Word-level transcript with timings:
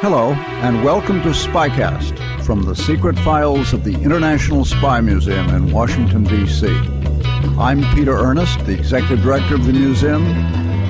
Hello, 0.00 0.32
and 0.62 0.84
welcome 0.84 1.20
to 1.22 1.30
Spycast 1.30 2.44
from 2.44 2.62
the 2.62 2.76
secret 2.76 3.18
files 3.18 3.72
of 3.72 3.82
the 3.82 4.00
International 4.00 4.64
Spy 4.64 5.00
Museum 5.00 5.48
in 5.48 5.72
Washington, 5.72 6.22
D.C. 6.22 6.68
I'm 7.58 7.82
Peter 7.96 8.16
Earnest, 8.16 8.64
the 8.64 8.74
executive 8.74 9.24
director 9.24 9.56
of 9.56 9.66
the 9.66 9.72
museum. 9.72 10.24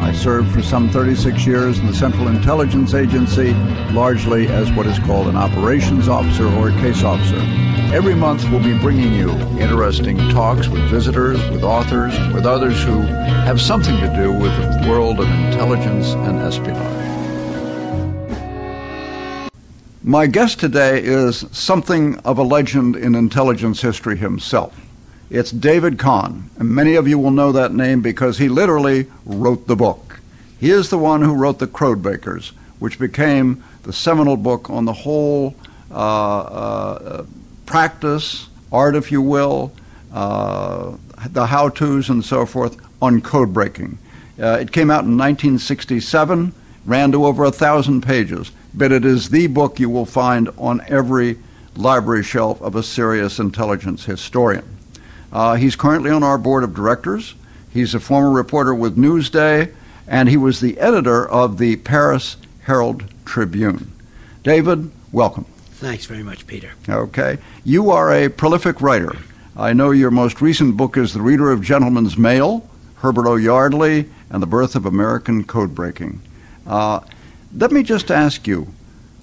I 0.03 0.13
served 0.13 0.53
for 0.53 0.61
some 0.61 0.91
36 0.91 1.47
years 1.47 1.79
in 1.79 1.87
the 1.87 1.95
Central 1.95 2.29
Intelligence 2.29 2.93
Agency, 2.93 3.55
largely 3.95 4.47
as 4.49 4.71
what 4.73 4.87
is 4.87 4.99
called 4.99 5.29
an 5.29 5.37
operations 5.37 6.07
officer 6.07 6.47
or 6.47 6.69
case 6.73 7.03
officer. 7.03 7.41
Every 7.95 8.15
month, 8.15 8.45
we'll 8.51 8.63
be 8.63 8.79
bringing 8.79 9.15
you 9.15 9.31
interesting 9.59 10.19
talks 10.29 10.69
with 10.69 10.83
visitors, 10.91 11.39
with 11.49 11.63
authors, 11.63 12.13
with 12.35 12.45
others 12.45 12.85
who 12.85 13.01
have 13.01 13.59
something 13.59 13.99
to 14.01 14.15
do 14.15 14.35
with 14.35 14.55
the 14.59 14.87
world 14.87 15.19
of 15.19 15.27
intelligence 15.31 16.09
and 16.09 16.41
espionage. 16.41 17.18
My 20.09 20.27
guest 20.27 20.59
today 20.59 21.03
is 21.03 21.45
something 21.53 22.17
of 22.21 22.39
a 22.39 22.43
legend 22.43 22.97
in 22.97 23.15
intelligence 23.15 23.83
history 23.83 24.17
himself. 24.17 24.75
It's 25.29 25.51
David 25.51 25.99
Kahn, 25.99 26.49
and 26.57 26.71
many 26.71 26.95
of 26.95 27.07
you 27.07 27.19
will 27.19 27.31
know 27.31 27.53
that 27.53 27.75
name 27.75 28.01
because 28.01 28.39
he 28.39 28.49
literally 28.49 29.05
wrote 29.27 29.67
the 29.67 29.77
book. 29.77 30.21
He 30.59 30.71
is 30.71 30.89
the 30.89 30.97
one 30.97 31.21
who 31.21 31.35
wrote 31.35 31.59
The 31.59 31.67
Codebreakers, 31.67 32.53
which 32.79 32.99
became 32.99 33.63
the 33.83 33.93
seminal 33.93 34.39
book 34.39 34.71
on 34.71 34.87
the 34.87 34.95
whole 34.95 35.55
uh, 35.91 35.95
uh, 35.95 37.27
practice, 37.67 38.49
art, 38.73 38.97
if 38.97 39.13
you 39.13 39.21
will, 39.21 39.73
uh, 40.15 40.97
the 41.27 41.45
how 41.45 41.69
to's 41.69 42.09
and 42.09 42.25
so 42.25 42.47
forth 42.47 42.79
on 43.03 43.21
code 43.21 43.53
breaking. 43.53 43.99
Uh, 44.41 44.57
it 44.59 44.73
came 44.73 44.91
out 44.91 45.05
in 45.05 45.19
1967, 45.19 46.55
ran 46.89 47.13
to 47.13 47.25
over 47.25 47.45
a 47.45 47.53
thousand 47.53 48.01
pages 48.01 48.51
but 48.75 48.93
it 48.93 49.05
is 49.05 49.29
the 49.29 49.47
book 49.49 49.81
you 49.81 49.91
will 49.91 50.07
find 50.07 50.49
on 50.57 50.81
every 50.89 51.37
library 51.77 52.23
shelf 52.23 52.61
of 52.63 52.77
a 52.77 52.83
serious 52.83 53.39
intelligence 53.39 54.05
historian. 54.05 54.65
Uh, 55.33 55.55
he's 55.57 55.77
currently 55.77 56.11
on 56.11 56.23
our 56.23 56.39
board 56.39 56.65
of 56.65 56.75
directors. 56.75 57.35
He's 57.73 57.95
a 57.95 58.01
former 58.01 58.31
reporter 58.31 58.75
with 58.75 58.97
Newsday, 58.97 59.73
and 60.07 60.29
he 60.29 60.37
was 60.37 60.61
the 60.61 60.79
editor 60.79 61.29
of 61.29 61.59
the 61.59 61.77
Paris 61.77 62.37
Herald 62.63 63.05
Tribune. 63.25 63.93
David, 64.43 64.91
welcome. 65.13 65.45
Thanks 65.73 66.07
very 66.07 66.23
much, 66.23 66.47
Peter. 66.47 66.73
Okay. 66.89 67.39
You 67.65 67.91
are 67.91 68.13
a 68.13 68.29
prolific 68.29 68.81
writer. 68.81 69.17
I 69.57 69.73
know 69.73 69.91
your 69.91 70.11
most 70.11 70.41
recent 70.41 70.77
book 70.77 70.97
is 70.97 71.13
The 71.13 71.21
Reader 71.21 71.51
of 71.51 71.63
Gentlemen's 71.63 72.17
Mail, 72.17 72.69
Herbert 72.97 73.27
O. 73.27 73.37
Yardley, 73.37 74.09
and 74.31 74.43
the 74.43 74.47
Birth 74.47 74.77
of 74.77 74.87
American 74.87 75.45
Codebreaking. 75.45 76.21
Uh, 76.69 77.01
let 77.57 77.73
me 77.73 77.83
just 77.83 78.11
ask 78.11 78.47
you, 78.47 78.69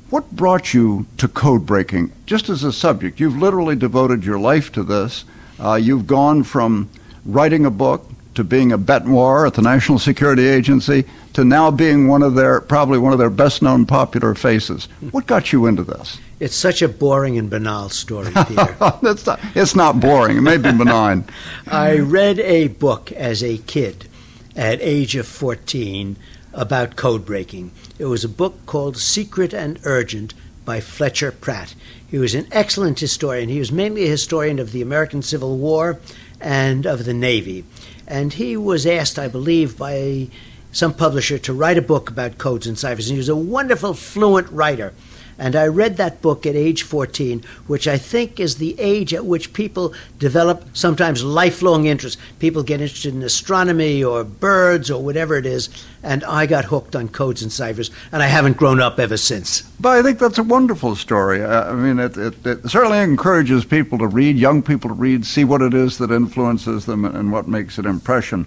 what 0.10 0.30
brought 0.32 0.74
you 0.74 1.06
to 1.18 1.28
code 1.28 1.66
breaking 1.66 2.12
just 2.26 2.50
as 2.50 2.64
a 2.64 2.74
subject? 2.74 3.20
You've 3.20 3.38
literally 3.38 3.76
devoted 3.76 4.24
your 4.26 4.40
life 4.40 4.72
to 4.74 4.84
this. 4.84 5.26
Uh, 5.60 5.76
you've 5.76 6.08
gone 6.08 6.44
from 6.44 6.90
writing 7.26 7.66
a 7.66 7.72
book 7.72 8.10
to 8.34 8.44
being 8.44 8.72
a 8.72 8.78
bête 8.78 9.06
noire 9.06 9.46
at 9.46 9.54
the 9.54 9.62
National 9.62 9.98
Security 9.98 10.46
Agency 10.48 11.06
to 11.34 11.46
now 11.46 11.72
being 11.72 12.08
one 12.08 12.22
of 12.22 12.36
their 12.36 12.62
probably 12.62 13.00
one 13.00 13.14
of 13.14 13.20
their 13.20 13.30
best 13.30 13.62
known 13.62 13.86
popular 13.86 14.36
faces. 14.36 14.86
What 15.12 15.26
got 15.26 15.54
you 15.54 15.66
into 15.68 15.84
this? 15.84 16.20
It's 16.40 16.56
such 16.56 16.82
a 16.82 16.90
boring 16.90 17.38
and 17.38 17.50
banal 17.50 17.90
story, 17.90 18.32
Peter. 18.48 18.76
it's, 19.04 19.26
not, 19.26 19.40
it's 19.56 19.76
not 19.76 20.00
boring. 20.02 20.38
It 20.38 20.42
may 20.42 20.58
be 20.58 20.72
benign. 20.72 21.26
I 21.68 22.00
read 22.00 22.40
a 22.40 22.68
book 22.68 23.12
as 23.14 23.42
a 23.42 23.58
kid 23.60 24.08
at 24.56 24.80
age 24.82 25.16
of 25.16 25.28
14 25.28 26.18
about 26.56 26.96
code 26.96 27.26
breaking. 27.26 27.72
It 28.00 28.06
was 28.06 28.24
a 28.24 28.30
book 28.30 28.66
called 28.66 28.98
Secret 28.98 29.54
and 29.54 29.80
Urgent 29.84 30.34
by 30.64 30.80
Fletcher 30.80 31.32
Pratt. 31.32 31.76
He 32.10 32.18
was 32.18 32.34
an 32.34 32.48
excellent 32.52 33.00
historian. 33.00 33.50
He 33.50 33.60
was 33.60 33.72
mainly 33.72 34.06
a 34.06 34.10
historian 34.10 34.58
of 34.58 34.72
the 34.72 34.82
American 34.82 35.22
Civil 35.22 35.58
War 35.58 36.00
and 36.40 36.86
of 36.86 37.06
the 37.06 37.14
Navy. 37.14 37.66
And 38.08 38.34
he 38.34 38.56
was 38.58 38.86
asked, 38.86 39.20
I 39.20 39.28
believe, 39.28 39.78
by 39.78 40.30
some 40.72 40.94
publisher 40.94 41.38
to 41.40 41.54
write 41.54 41.78
a 41.78 41.82
book 41.82 42.10
about 42.10 42.38
codes 42.38 42.68
and 42.68 42.78
ciphers. 42.78 43.08
And 43.08 43.16
he 43.16 43.20
was 43.20 43.30
a 43.30 43.36
wonderful, 43.36 43.94
fluent 43.94 44.50
writer. 44.50 44.94
And 45.38 45.56
I 45.56 45.68
read 45.68 45.98
that 45.98 46.22
book 46.22 46.46
at 46.46 46.56
age 46.56 46.84
14, 46.84 47.44
which 47.68 47.88
I 47.88 47.98
think 47.98 48.40
is 48.40 48.56
the 48.56 48.80
age 48.80 49.14
at 49.14 49.26
which 49.26 49.54
people 49.54 49.94
develop 50.18 50.66
sometimes 50.74 51.24
lifelong 51.24 51.86
interests. 51.86 52.22
People 52.40 52.64
get 52.64 52.80
interested 52.80 53.14
in 53.14 53.22
astronomy 53.22 54.04
or 54.04 54.24
birds 54.24 54.90
or 54.90 55.04
whatever 55.04 55.36
it 55.36 55.46
is. 55.46 55.70
And 56.02 56.24
I 56.24 56.46
got 56.46 56.66
hooked 56.66 56.96
on 56.96 57.10
codes 57.10 57.42
and 57.42 57.52
ciphers, 57.52 57.92
and 58.12 58.24
I 58.24 58.28
haven't 58.28 58.58
grown 58.58 58.80
up 58.80 59.00
ever 59.00 59.18
since. 59.18 59.64
But 59.80 59.98
I 59.98 60.04
think 60.04 60.20
that's 60.20 60.38
a 60.38 60.44
wonderful 60.44 60.96
story. 60.96 61.44
I 61.44 61.74
mean, 61.74 62.00
it, 62.00 62.16
it, 62.16 62.46
it 62.46 62.70
certainly 62.70 63.00
encourages 63.00 63.66
people 63.66 63.98
to 63.98 64.08
read, 64.08 64.38
young 64.38 64.62
people 64.62 64.90
to 64.90 64.96
read, 64.96 65.26
see 65.26 65.44
what 65.44 65.62
it 65.62 65.74
is 65.74 65.98
that 65.98 66.12
influences 66.12 66.86
them 66.86 67.04
and 67.04 67.32
what 67.32 67.48
makes 67.48 67.78
an 67.78 67.88
impression. 67.88 68.46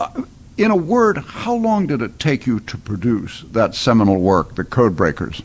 Uh, 0.00 0.22
in 0.58 0.72
a 0.72 0.76
word, 0.76 1.18
how 1.18 1.54
long 1.54 1.86
did 1.86 2.02
it 2.02 2.18
take 2.18 2.44
you 2.44 2.58
to 2.60 2.76
produce 2.76 3.44
that 3.52 3.76
seminal 3.76 4.20
work, 4.20 4.56
The 4.56 4.64
Code 4.64 4.96
Breakers? 4.96 5.40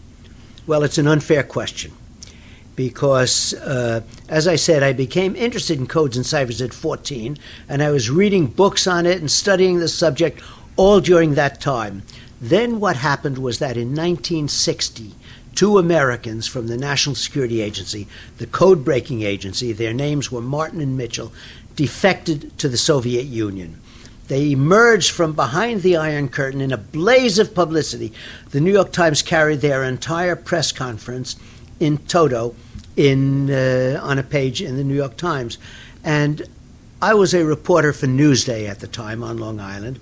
Well, 0.65 0.83
it's 0.83 0.97
an 0.97 1.07
unfair 1.07 1.43
question 1.43 1.91
because, 2.75 3.53
uh, 3.55 4.01
as 4.29 4.47
I 4.47 4.55
said, 4.55 4.81
I 4.81 4.93
became 4.93 5.35
interested 5.35 5.77
in 5.77 5.87
codes 5.87 6.17
and 6.17 6.25
ciphers 6.25 6.61
at 6.61 6.73
14, 6.73 7.37
and 7.69 7.83
I 7.83 7.91
was 7.91 8.09
reading 8.09 8.47
books 8.47 8.87
on 8.87 9.05
it 9.05 9.19
and 9.19 9.29
studying 9.29 9.79
the 9.79 9.87
subject 9.89 10.41
all 10.75 11.01
during 11.01 11.35
that 11.35 11.61
time. 11.61 12.03
Then 12.41 12.79
what 12.79 12.95
happened 12.95 13.37
was 13.37 13.59
that 13.59 13.77
in 13.77 13.89
1960, 13.89 15.13
two 15.53 15.77
Americans 15.77 16.47
from 16.47 16.67
the 16.67 16.77
National 16.77 17.15
Security 17.15 17.61
Agency, 17.61 18.07
the 18.37 18.47
code 18.47 18.83
breaking 18.83 19.21
agency, 19.21 19.71
their 19.71 19.93
names 19.93 20.31
were 20.31 20.41
Martin 20.41 20.81
and 20.81 20.97
Mitchell, 20.97 21.31
defected 21.75 22.57
to 22.57 22.69
the 22.69 22.77
Soviet 22.77 23.25
Union. 23.25 23.79
They 24.27 24.51
emerged 24.51 25.11
from 25.11 25.33
behind 25.33 25.81
the 25.81 25.97
Iron 25.97 26.29
Curtain 26.29 26.61
in 26.61 26.71
a 26.71 26.77
blaze 26.77 27.39
of 27.39 27.53
publicity. 27.53 28.13
The 28.51 28.61
New 28.61 28.71
York 28.71 28.91
Times 28.91 29.21
carried 29.21 29.61
their 29.61 29.83
entire 29.83 30.35
press 30.35 30.71
conference 30.71 31.35
in 31.79 31.97
toto 31.97 32.55
in, 32.95 33.51
uh, 33.51 33.99
on 34.01 34.19
a 34.19 34.23
page 34.23 34.61
in 34.61 34.77
the 34.77 34.83
New 34.83 34.95
York 34.95 35.17
Times. 35.17 35.57
And 36.03 36.43
I 37.01 37.13
was 37.13 37.33
a 37.33 37.43
reporter 37.43 37.91
for 37.91 38.07
Newsday 38.07 38.69
at 38.69 38.79
the 38.79 38.87
time 38.87 39.23
on 39.23 39.37
Long 39.37 39.59
Island. 39.59 39.99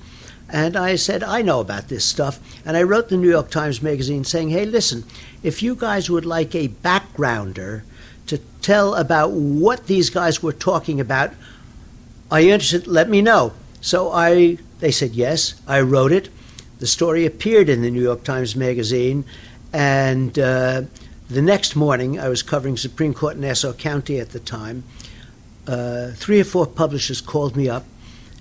And 0.47 0.75
I 0.75 0.97
said, 0.97 1.23
I 1.23 1.41
know 1.41 1.61
about 1.61 1.87
this 1.87 2.03
stuff. 2.03 2.39
And 2.65 2.75
I 2.75 2.83
wrote 2.83 3.09
the 3.09 3.17
New 3.17 3.29
York 3.29 3.49
Times 3.49 3.81
Magazine 3.81 4.23
saying, 4.23 4.49
hey, 4.49 4.65
listen, 4.65 5.05
if 5.41 5.63
you 5.63 5.75
guys 5.75 6.09
would 6.09 6.25
like 6.25 6.53
a 6.53 6.67
backgrounder 6.67 7.83
to 8.27 8.37
tell 8.61 8.95
about 8.95 9.31
what 9.31 9.87
these 9.87 10.09
guys 10.09 10.43
were 10.43 10.53
talking 10.53 10.99
about, 10.99 11.31
are 12.29 12.41
you 12.41 12.53
interested? 12.53 12.85
Let 12.85 13.09
me 13.09 13.21
know. 13.21 13.53
So 13.81 14.11
I, 14.11 14.57
they 14.79 14.91
said 14.91 15.11
yes. 15.11 15.59
I 15.67 15.81
wrote 15.81 16.11
it. 16.11 16.29
The 16.79 16.87
story 16.87 17.25
appeared 17.25 17.69
in 17.69 17.81
the 17.81 17.91
New 17.91 18.01
York 18.01 18.23
Times 18.23 18.55
Magazine, 18.55 19.25
and 19.73 20.37
uh, 20.39 20.83
the 21.29 21.41
next 21.41 21.75
morning, 21.75 22.19
I 22.19 22.27
was 22.27 22.41
covering 22.43 22.75
Supreme 22.75 23.13
Court 23.13 23.35
in 23.35 23.41
Nassau 23.41 23.73
County 23.73 24.19
at 24.19 24.29
the 24.29 24.39
time. 24.39 24.83
Uh, 25.67 26.11
three 26.11 26.41
or 26.41 26.43
four 26.43 26.65
publishers 26.65 27.21
called 27.21 27.55
me 27.55 27.69
up 27.69 27.85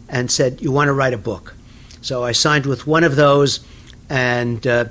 and 0.08 0.30
said, 0.30 0.62
"You 0.62 0.72
want 0.72 0.88
to 0.88 0.92
write 0.94 1.12
a 1.12 1.18
book?" 1.18 1.54
So 2.00 2.24
I 2.24 2.32
signed 2.32 2.64
with 2.64 2.86
one 2.86 3.04
of 3.04 3.16
those, 3.16 3.60
and 4.08 4.66
uh, 4.66 4.86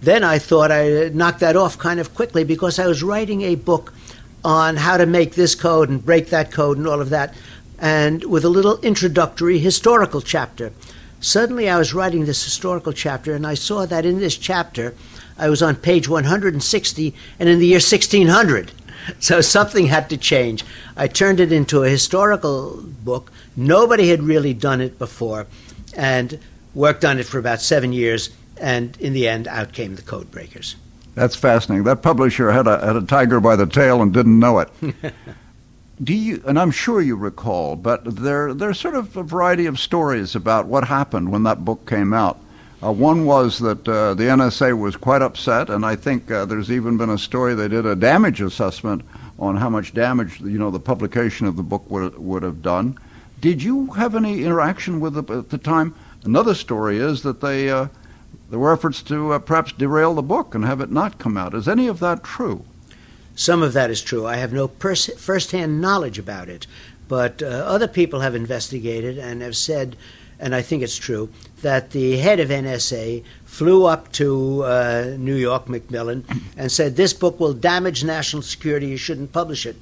then 0.00 0.22
I 0.22 0.38
thought 0.38 0.70
I 0.70 1.08
knocked 1.08 1.40
that 1.40 1.56
off 1.56 1.78
kind 1.78 1.98
of 1.98 2.14
quickly 2.14 2.44
because 2.44 2.78
I 2.78 2.86
was 2.86 3.02
writing 3.02 3.42
a 3.42 3.54
book 3.54 3.94
on 4.44 4.76
how 4.76 4.98
to 4.98 5.06
make 5.06 5.34
this 5.34 5.54
code 5.54 5.88
and 5.88 6.04
break 6.04 6.28
that 6.28 6.52
code 6.52 6.76
and 6.76 6.86
all 6.86 7.00
of 7.00 7.10
that, 7.10 7.34
and 7.78 8.24
with 8.24 8.44
a 8.44 8.48
little 8.48 8.78
introductory 8.80 9.58
historical 9.58 10.20
chapter. 10.20 10.72
Suddenly, 11.20 11.68
I 11.68 11.78
was 11.78 11.94
writing 11.94 12.26
this 12.26 12.44
historical 12.44 12.92
chapter, 12.92 13.34
and 13.34 13.46
I 13.46 13.54
saw 13.54 13.86
that 13.86 14.04
in 14.04 14.18
this 14.18 14.36
chapter, 14.36 14.94
I 15.38 15.48
was 15.48 15.62
on 15.62 15.76
page 15.76 16.08
160 16.08 17.14
and 17.38 17.48
in 17.48 17.58
the 17.58 17.66
year 17.66 17.76
1600. 17.76 18.72
So 19.18 19.42
something 19.42 19.88
had 19.88 20.08
to 20.08 20.16
change. 20.16 20.64
I 20.96 21.08
turned 21.08 21.38
it 21.38 21.52
into 21.52 21.82
a 21.82 21.90
historical 21.90 22.82
book. 22.82 23.30
Nobody 23.54 24.08
had 24.08 24.22
really 24.22 24.54
done 24.54 24.80
it 24.80 24.98
before, 24.98 25.46
and 25.94 26.38
worked 26.74 27.04
on 27.04 27.18
it 27.18 27.26
for 27.26 27.38
about 27.38 27.60
seven 27.60 27.92
years. 27.92 28.30
And 28.58 28.96
in 28.98 29.12
the 29.12 29.28
end, 29.28 29.46
out 29.46 29.74
came 29.74 29.96
the 29.96 30.00
Code 30.00 30.30
Breakers. 30.30 30.76
That's 31.14 31.36
fascinating. 31.36 31.84
That 31.84 32.00
publisher 32.00 32.50
had 32.50 32.66
a, 32.66 32.84
had 32.84 32.96
a 32.96 33.02
tiger 33.02 33.40
by 33.40 33.56
the 33.56 33.66
tail 33.66 34.00
and 34.00 34.10
didn't 34.12 34.38
know 34.38 34.60
it. 34.60 34.70
Do 36.02 36.12
you, 36.12 36.42
and 36.44 36.58
I'm 36.58 36.72
sure 36.72 37.00
you 37.00 37.14
recall, 37.14 37.76
but 37.76 38.16
there, 38.16 38.52
there's 38.52 38.80
sort 38.80 38.96
of 38.96 39.16
a 39.16 39.22
variety 39.22 39.66
of 39.66 39.78
stories 39.78 40.34
about 40.34 40.66
what 40.66 40.88
happened 40.88 41.30
when 41.30 41.44
that 41.44 41.64
book 41.64 41.88
came 41.88 42.12
out. 42.12 42.40
Uh, 42.82 42.90
one 42.90 43.24
was 43.24 43.60
that 43.60 43.88
uh, 43.88 44.12
the 44.14 44.24
NSA 44.24 44.76
was 44.76 44.96
quite 44.96 45.22
upset, 45.22 45.70
and 45.70 45.86
I 45.86 45.94
think 45.94 46.30
uh, 46.30 46.46
there's 46.46 46.70
even 46.70 46.96
been 46.96 47.10
a 47.10 47.18
story 47.18 47.54
they 47.54 47.68
did 47.68 47.86
a 47.86 47.94
damage 47.94 48.40
assessment 48.40 49.02
on 49.38 49.56
how 49.56 49.70
much 49.70 49.94
damage 49.94 50.40
you 50.40 50.58
know 50.58 50.70
the 50.70 50.80
publication 50.80 51.46
of 51.46 51.56
the 51.56 51.62
book 51.62 51.88
would 51.88 52.18
would 52.18 52.42
have 52.42 52.60
done. 52.60 52.98
Did 53.40 53.62
you 53.62 53.86
have 53.92 54.14
any 54.14 54.44
interaction 54.44 55.00
with 55.00 55.16
it 55.16 55.30
at 55.30 55.50
the 55.50 55.58
time? 55.58 55.94
Another 56.24 56.54
story 56.54 56.98
is 56.98 57.22
that 57.22 57.40
they 57.40 57.70
uh, 57.70 57.86
there 58.50 58.58
were 58.58 58.72
efforts 58.72 59.02
to 59.04 59.32
uh, 59.32 59.38
perhaps 59.38 59.72
derail 59.72 60.14
the 60.14 60.22
book 60.22 60.54
and 60.54 60.64
have 60.64 60.80
it 60.80 60.90
not 60.90 61.18
come 61.18 61.36
out. 61.36 61.54
Is 61.54 61.68
any 61.68 61.86
of 61.86 62.00
that 62.00 62.24
true? 62.24 62.64
Some 63.34 63.62
of 63.62 63.72
that 63.72 63.90
is 63.90 64.02
true. 64.02 64.26
I 64.26 64.36
have 64.36 64.52
no 64.52 64.68
pers- 64.68 65.18
firsthand 65.18 65.80
knowledge 65.80 66.18
about 66.18 66.48
it, 66.48 66.66
but 67.08 67.42
uh, 67.42 67.46
other 67.46 67.88
people 67.88 68.20
have 68.20 68.34
investigated 68.34 69.18
and 69.18 69.42
have 69.42 69.56
said, 69.56 69.96
and 70.38 70.54
I 70.54 70.62
think 70.62 70.82
it's 70.82 70.96
true, 70.96 71.30
that 71.62 71.90
the 71.90 72.18
head 72.18 72.40
of 72.40 72.48
NSA 72.48 73.24
flew 73.44 73.86
up 73.86 74.12
to 74.12 74.62
uh, 74.64 75.16
New 75.18 75.34
York, 75.34 75.68
Macmillan, 75.68 76.24
and 76.56 76.70
said, 76.70 76.96
This 76.96 77.12
book 77.12 77.40
will 77.40 77.54
damage 77.54 78.04
national 78.04 78.42
security, 78.42 78.86
you 78.86 78.96
shouldn't 78.96 79.32
publish 79.32 79.66
it. 79.66 79.76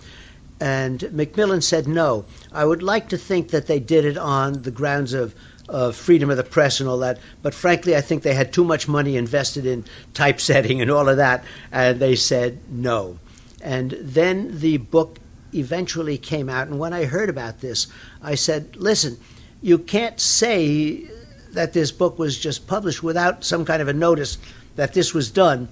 And 0.60 1.12
Macmillan 1.12 1.62
said, 1.62 1.88
No. 1.88 2.24
I 2.52 2.64
would 2.64 2.82
like 2.82 3.08
to 3.08 3.18
think 3.18 3.48
that 3.48 3.66
they 3.66 3.80
did 3.80 4.04
it 4.04 4.16
on 4.16 4.62
the 4.62 4.70
grounds 4.70 5.12
of 5.12 5.34
of 5.68 5.96
freedom 5.96 6.28
of 6.28 6.36
the 6.36 6.44
press 6.44 6.80
and 6.80 6.88
all 6.88 6.98
that. 6.98 7.18
But 7.40 7.54
frankly, 7.54 7.96
I 7.96 8.00
think 8.00 8.22
they 8.22 8.34
had 8.34 8.52
too 8.52 8.64
much 8.64 8.88
money 8.88 9.16
invested 9.16 9.64
in 9.64 9.84
typesetting 10.12 10.80
and 10.80 10.90
all 10.90 11.08
of 11.08 11.16
that, 11.16 11.44
and 11.70 11.98
they 11.98 12.14
said 12.14 12.58
no. 12.68 13.18
And 13.62 13.92
then 13.92 14.60
the 14.60 14.78
book 14.78 15.18
eventually 15.54 16.18
came 16.18 16.48
out. 16.48 16.68
And 16.68 16.78
when 16.78 16.92
I 16.92 17.04
heard 17.04 17.28
about 17.28 17.60
this, 17.60 17.86
I 18.22 18.34
said, 18.34 18.76
listen, 18.76 19.18
you 19.60 19.78
can't 19.78 20.20
say 20.20 21.06
that 21.52 21.72
this 21.72 21.92
book 21.92 22.18
was 22.18 22.38
just 22.38 22.66
published 22.66 23.02
without 23.02 23.44
some 23.44 23.64
kind 23.64 23.80
of 23.82 23.88
a 23.88 23.92
notice 23.92 24.38
that 24.76 24.94
this 24.94 25.14
was 25.14 25.30
done. 25.30 25.68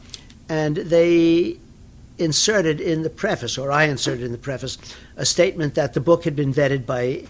And 0.48 0.76
they 0.76 1.58
inserted 2.18 2.80
in 2.80 3.02
the 3.02 3.10
preface, 3.10 3.56
or 3.56 3.72
I 3.72 3.84
inserted 3.84 4.24
in 4.24 4.32
the 4.32 4.38
preface, 4.38 4.76
a 5.16 5.24
statement 5.24 5.74
that 5.74 5.94
the 5.94 6.00
book 6.00 6.24
had 6.24 6.36
been 6.36 6.52
vetted 6.52 6.84
by 6.84 7.24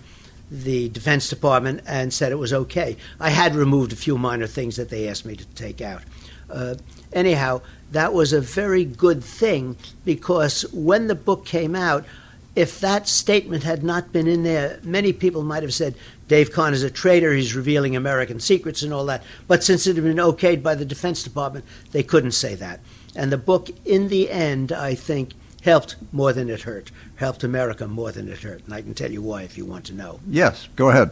the 0.51 0.89
Defense 0.89 1.29
Department 1.31 1.81
and 1.87 2.13
said 2.13 2.33
it 2.33 2.39
was 2.39 2.53
okay. 2.53 2.97
I 3.21 3.31
had 3.31 3.55
removed 3.55 3.93
a 3.93 3.97
few 3.97 4.19
minor 4.19 4.49
things 4.49 4.77
that 4.77 4.89
they 4.89 5.09
asked 5.09 5.25
me 5.25 5.37
to 5.37 5.47
take 5.47 5.81
out. 5.81 6.03
Uh, 6.51 6.75
anyhow, 7.13 7.61
that 7.93 8.13
was 8.13 8.33
a 8.33 8.41
very 8.41 8.85
good 8.85 9.23
thing 9.23 9.77
because 10.05 10.63
when 10.73 11.07
the 11.07 11.15
book 11.15 11.45
came 11.45 11.75
out, 11.75 12.05
if 12.57 12.81
that 12.81 13.09
statement 13.09 13.63
had 13.63 13.83
not 13.83 14.13
been 14.13 14.27
in 14.27 14.43
there, 14.43 14.81
many 14.83 15.13
people 15.13 15.43
might 15.43 15.63
have 15.63 15.75
said, 15.75 15.95
Dave 16.29 16.53
Kahn 16.53 16.75
is 16.75 16.83
a 16.83 16.91
traitor, 16.91 17.33
he's 17.33 17.55
revealing 17.55 17.95
American 17.97 18.41
secrets 18.41 18.83
and 18.83 18.93
all 18.93 19.07
that. 19.07 19.23
But 19.49 19.65
since 19.65 19.87
it 19.87 19.97
had 19.97 20.05
been 20.05 20.17
okayed 20.17 20.63
by 20.63 20.75
the 20.75 20.85
Defense 20.85 21.23
Department, 21.23 21.65
they 21.93 22.03
couldn't 22.03 22.33
say 22.33 22.55
that. 22.57 22.81
And 23.15 23.33
the 23.33 23.39
book, 23.39 23.71
in 23.85 24.09
the 24.09 24.31
end, 24.31 24.73
I 24.73 24.95
think, 24.95 25.33
helped 25.63 25.97
more 26.13 26.33
than 26.33 26.49
it 26.49 26.63
hurt, 26.63 26.91
helped 27.17 27.45
America 27.45 27.87
more 27.87 28.13
than 28.13 28.29
it 28.29 28.39
hurt. 28.39 28.65
And 28.65 28.75
I 28.75 28.83
can 28.83 28.95
tell 28.95 29.11
you 29.11 29.23
why 29.23 29.43
if 29.43 29.59
you 29.59 29.65
want 29.65 29.85
to 29.87 29.95
know. 29.95 30.21
Yes, 30.29 30.69
go 30.77 30.91
ahead. 30.91 31.11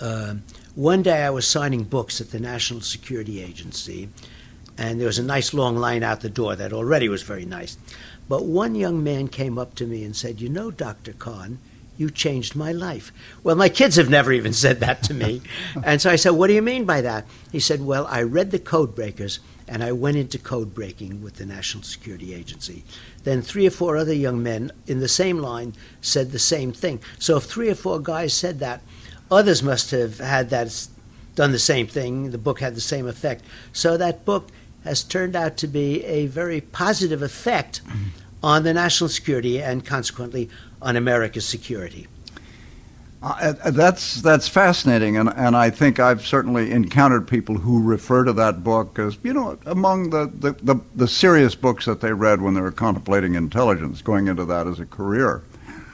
Uh, 0.00 0.36
one 0.74 1.02
day 1.02 1.22
I 1.22 1.30
was 1.30 1.46
signing 1.46 1.84
books 1.84 2.20
at 2.20 2.30
the 2.30 2.40
National 2.40 2.80
Security 2.80 3.42
Agency, 3.42 4.08
and 4.80 4.98
there 4.98 5.06
was 5.06 5.18
a 5.18 5.22
nice 5.22 5.52
long 5.52 5.76
line 5.76 6.02
out 6.02 6.22
the 6.22 6.30
door 6.30 6.56
that 6.56 6.72
already 6.72 7.06
was 7.06 7.22
very 7.22 7.44
nice. 7.44 7.76
But 8.30 8.46
one 8.46 8.74
young 8.74 9.04
man 9.04 9.28
came 9.28 9.58
up 9.58 9.74
to 9.74 9.86
me 9.86 10.02
and 10.04 10.16
said, 10.16 10.40
You 10.40 10.48
know, 10.48 10.70
Dr. 10.70 11.12
Kahn, 11.12 11.58
you 11.98 12.10
changed 12.10 12.56
my 12.56 12.72
life. 12.72 13.12
Well, 13.42 13.56
my 13.56 13.68
kids 13.68 13.96
have 13.96 14.08
never 14.08 14.32
even 14.32 14.54
said 14.54 14.80
that 14.80 15.02
to 15.02 15.14
me. 15.14 15.42
and 15.84 16.00
so 16.00 16.10
I 16.10 16.16
said, 16.16 16.30
What 16.30 16.46
do 16.46 16.54
you 16.54 16.62
mean 16.62 16.86
by 16.86 17.02
that? 17.02 17.26
He 17.52 17.60
said, 17.60 17.82
Well, 17.82 18.06
I 18.06 18.22
read 18.22 18.52
the 18.52 18.58
Code 18.58 18.94
Breakers 18.94 19.38
and 19.68 19.84
I 19.84 19.92
went 19.92 20.16
into 20.16 20.36
code 20.36 20.74
breaking 20.74 21.22
with 21.22 21.36
the 21.36 21.46
National 21.46 21.84
Security 21.84 22.34
Agency. 22.34 22.82
Then 23.22 23.40
three 23.40 23.68
or 23.68 23.70
four 23.70 23.96
other 23.96 24.12
young 24.12 24.42
men 24.42 24.72
in 24.88 24.98
the 24.98 25.06
same 25.08 25.38
line 25.38 25.74
said 26.00 26.32
the 26.32 26.40
same 26.40 26.72
thing. 26.72 27.00
So 27.20 27.36
if 27.36 27.44
three 27.44 27.70
or 27.70 27.76
four 27.76 28.00
guys 28.00 28.34
said 28.34 28.58
that, 28.58 28.80
others 29.30 29.62
must 29.62 29.92
have 29.92 30.18
had 30.18 30.50
that 30.50 30.88
done 31.36 31.52
the 31.52 31.58
same 31.58 31.86
thing. 31.86 32.32
The 32.32 32.38
book 32.38 32.58
had 32.60 32.74
the 32.74 32.80
same 32.80 33.06
effect. 33.06 33.44
So 33.72 33.96
that 33.96 34.24
book 34.24 34.48
has 34.84 35.02
turned 35.02 35.36
out 35.36 35.56
to 35.58 35.66
be 35.66 36.04
a 36.04 36.26
very 36.26 36.60
positive 36.60 37.22
effect 37.22 37.80
on 38.42 38.62
the 38.62 38.72
national 38.72 39.08
security 39.08 39.62
and 39.62 39.84
consequently 39.84 40.48
on 40.80 40.96
America's 40.96 41.46
security. 41.46 42.06
Uh, 43.22 43.52
uh, 43.62 43.70
that's 43.70 44.22
that's 44.22 44.48
fascinating, 44.48 45.18
and 45.18 45.30
and 45.36 45.54
I 45.54 45.68
think 45.68 46.00
I've 46.00 46.26
certainly 46.26 46.70
encountered 46.70 47.28
people 47.28 47.58
who 47.58 47.82
refer 47.82 48.24
to 48.24 48.32
that 48.32 48.64
book 48.64 48.98
as 48.98 49.18
you 49.22 49.34
know 49.34 49.58
among 49.66 50.08
the, 50.08 50.32
the, 50.32 50.52
the, 50.62 50.80
the 50.94 51.06
serious 51.06 51.54
books 51.54 51.84
that 51.84 52.00
they 52.00 52.14
read 52.14 52.40
when 52.40 52.54
they 52.54 52.62
were 52.62 52.72
contemplating 52.72 53.34
intelligence, 53.34 54.00
going 54.00 54.26
into 54.26 54.46
that 54.46 54.66
as 54.66 54.80
a 54.80 54.86
career. 54.86 55.42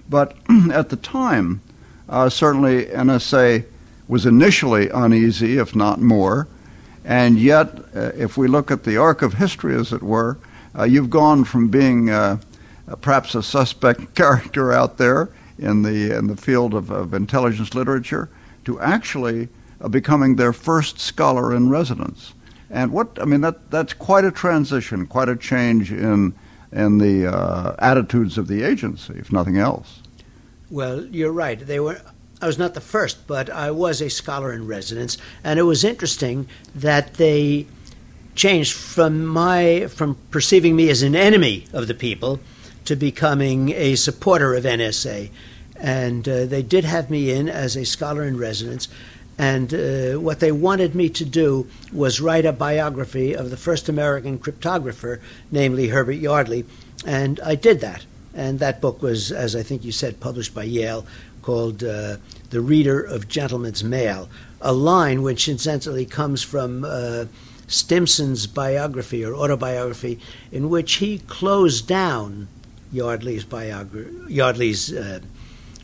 But 0.09 0.37
at 0.73 0.91
the 0.91 0.97
time, 0.97 1.62
uh, 2.09 2.29
certainly 2.29 2.85
NSA 2.87 3.65
was 4.06 4.25
initially 4.25 4.88
uneasy, 4.91 5.59
if 5.59 5.75
not 5.75 6.00
more, 6.00 6.47
and 7.06 7.38
yet, 7.38 7.69
uh, 7.94 8.11
if 8.17 8.37
we 8.37 8.49
look 8.49 8.73
at 8.73 8.82
the 8.82 8.97
arc 8.97 9.23
of 9.23 9.35
history, 9.35 9.76
as 9.76 9.93
it 9.93 10.03
were, 10.03 10.38
uh, 10.76 10.82
you've 10.82 11.08
gone 11.08 11.44
from 11.44 11.69
being 11.69 12.11
uh, 12.11 12.38
perhaps 13.00 13.37
a 13.37 13.44
suspect 13.44 14.14
character 14.17 14.73
out 14.73 14.99
there 14.99 15.31
in 15.56 15.82
the 15.82 16.14
in 16.17 16.26
the 16.26 16.37
field 16.37 16.75
of, 16.75 16.91
of 16.91 17.14
intelligence 17.14 17.75
literature 17.75 18.28
to 18.64 18.81
actually 18.81 19.49
uh, 19.81 19.88
becoming 19.88 20.35
their 20.35 20.52
first 20.52 20.99
scholar 20.99 21.54
in 21.54 21.71
residence. 21.71 22.35
And 22.71 22.90
what 22.90 23.16
I 23.21 23.25
mean 23.25 23.42
that 23.42 23.71
that's 23.71 23.92
quite 23.92 24.25
a 24.25 24.33
transition, 24.33 25.07
quite 25.07 25.28
a 25.28 25.37
change 25.37 25.92
in 25.92 26.35
in 26.73 26.99
the 26.99 27.33
uh, 27.33 27.76
attitudes 27.78 28.37
of 28.37 28.49
the 28.49 28.64
agency, 28.64 29.14
if 29.16 29.31
nothing 29.31 29.59
else. 29.59 30.00
Well, 30.71 31.04
you're 31.07 31.31
right. 31.31 31.61
They 31.61 31.78
were. 31.78 32.00
I 32.40 32.47
was 32.47 32.59
not 32.59 32.75
the 32.75 32.81
first, 32.81 33.26
but 33.26 33.49
I 33.49 33.71
was 33.71 34.02
a 34.02 34.11
scholar 34.11 34.52
in 34.52 34.66
residence, 34.66 35.16
and 35.43 35.59
it 35.59 35.62
was 35.62 35.85
interesting 35.85 36.49
that 36.75 37.14
they 37.14 37.66
changed 38.35 38.75
from 38.75 39.25
my 39.25 39.87
from 39.88 40.16
perceiving 40.31 40.76
me 40.76 40.90
as 40.90 41.02
an 41.02 41.16
enemy 41.16 41.64
of 41.73 41.88
the 41.88 41.95
people 41.95 42.38
to 42.85 42.95
becoming 42.95 43.71
a 43.71 43.97
supporter 43.97 44.55
of 44.55 44.64
NSA. 44.64 45.31
And 45.78 46.28
uh, 46.28 46.47
they 46.47 46.62
did 46.62 46.85
have 46.85 47.11
me 47.11 47.31
in 47.31 47.49
as 47.49 47.76
a 47.76 47.85
scholar 47.85 48.23
in 48.23 48.38
residence. 48.38 48.88
And 49.38 49.75
uh, 49.75 50.21
what 50.21 50.40
they 50.40 50.52
wanted 50.52 50.95
me 50.95 51.11
to 51.11 51.25
do 51.25 51.66
was 51.93 52.21
write 52.21 52.47
a 52.47 52.52
biography 52.52 53.35
of 53.35 53.50
the 53.50 53.57
first 53.57 53.88
American 53.88 54.38
cryptographer, 54.38 55.21
namely 55.50 55.88
Herbert 55.88 56.12
Yardley. 56.12 56.64
And 57.05 57.38
I 57.40 57.55
did 57.55 57.81
that. 57.81 58.07
And 58.33 58.59
that 58.61 58.81
book 58.81 59.02
was, 59.02 59.33
as 59.33 59.57
I 59.57 59.62
think 59.62 59.85
you 59.85 59.93
said, 59.93 60.21
published 60.21 60.55
by 60.55 60.64
Yale, 60.64 61.07
called 61.47 61.85
uh, 61.85 62.17
The 62.50 62.61
Reader 62.61 63.00
of 63.00 63.29
Gentlemen's 63.29 63.85
Mail, 63.85 64.29
a 64.61 64.73
line 64.73 65.23
which 65.23 65.49
incidentally 65.49 66.05
comes 66.05 66.43
from 66.43 66.85
uh, 66.85 67.26
Stimson's 67.69 68.49
biography 68.49 69.25
or 69.25 69.33
autobiography, 69.33 70.19
in 70.50 70.69
which 70.69 70.95
he 70.95 71.19
closed 71.19 71.87
down 71.87 72.49
Yardley's 72.93 73.45
biography, 73.45 74.11
Yardley's 74.29 74.93
uh, 74.93 75.21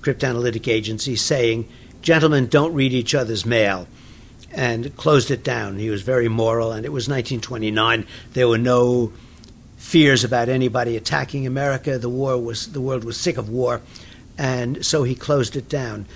cryptanalytic 0.00 0.66
agency, 0.66 1.14
saying, 1.14 1.69
"Gentlemen, 2.02 2.49
don't 2.49 2.75
read 2.75 2.92
each 2.92 3.14
other's 3.14 3.47
mail," 3.47 3.87
and 4.50 4.97
closed 4.97 5.31
it 5.31 5.45
down. 5.45 5.78
He 5.78 5.90
was 5.90 6.02
very 6.02 6.28
moral, 6.28 6.73
and 6.73 6.85
it 6.85 6.90
was 6.90 7.09
1929. 7.09 8.04
There 8.33 8.49
were 8.49 8.59
no 8.59 9.12
fears 9.76 10.25
about 10.25 10.49
anybody 10.49 10.97
attacking 10.97 11.47
America. 11.47 11.99
The 11.99 12.09
war 12.09 12.37
was 12.37 12.73
the 12.73 12.81
world 12.81 13.04
was 13.04 13.16
sick 13.16 13.37
of 13.37 13.49
war, 13.49 13.81
and 14.38 14.84
so 14.84 15.02
he 15.02 15.14
closed 15.14 15.56
it 15.56 15.68
down, 15.68 16.06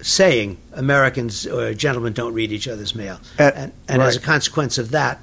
saying, 0.00 0.58
"Americans 0.72 1.46
or 1.46 1.74
gentlemen 1.74 2.12
don't 2.12 2.34
read 2.34 2.52
each 2.52 2.68
other's 2.68 2.94
mail." 2.94 3.20
Uh, 3.38 3.50
and, 3.54 3.72
and 3.88 3.98
right. 3.98 4.08
as 4.08 4.16
a 4.16 4.20
consequence 4.20 4.78
of 4.78 4.90
that, 4.90 5.20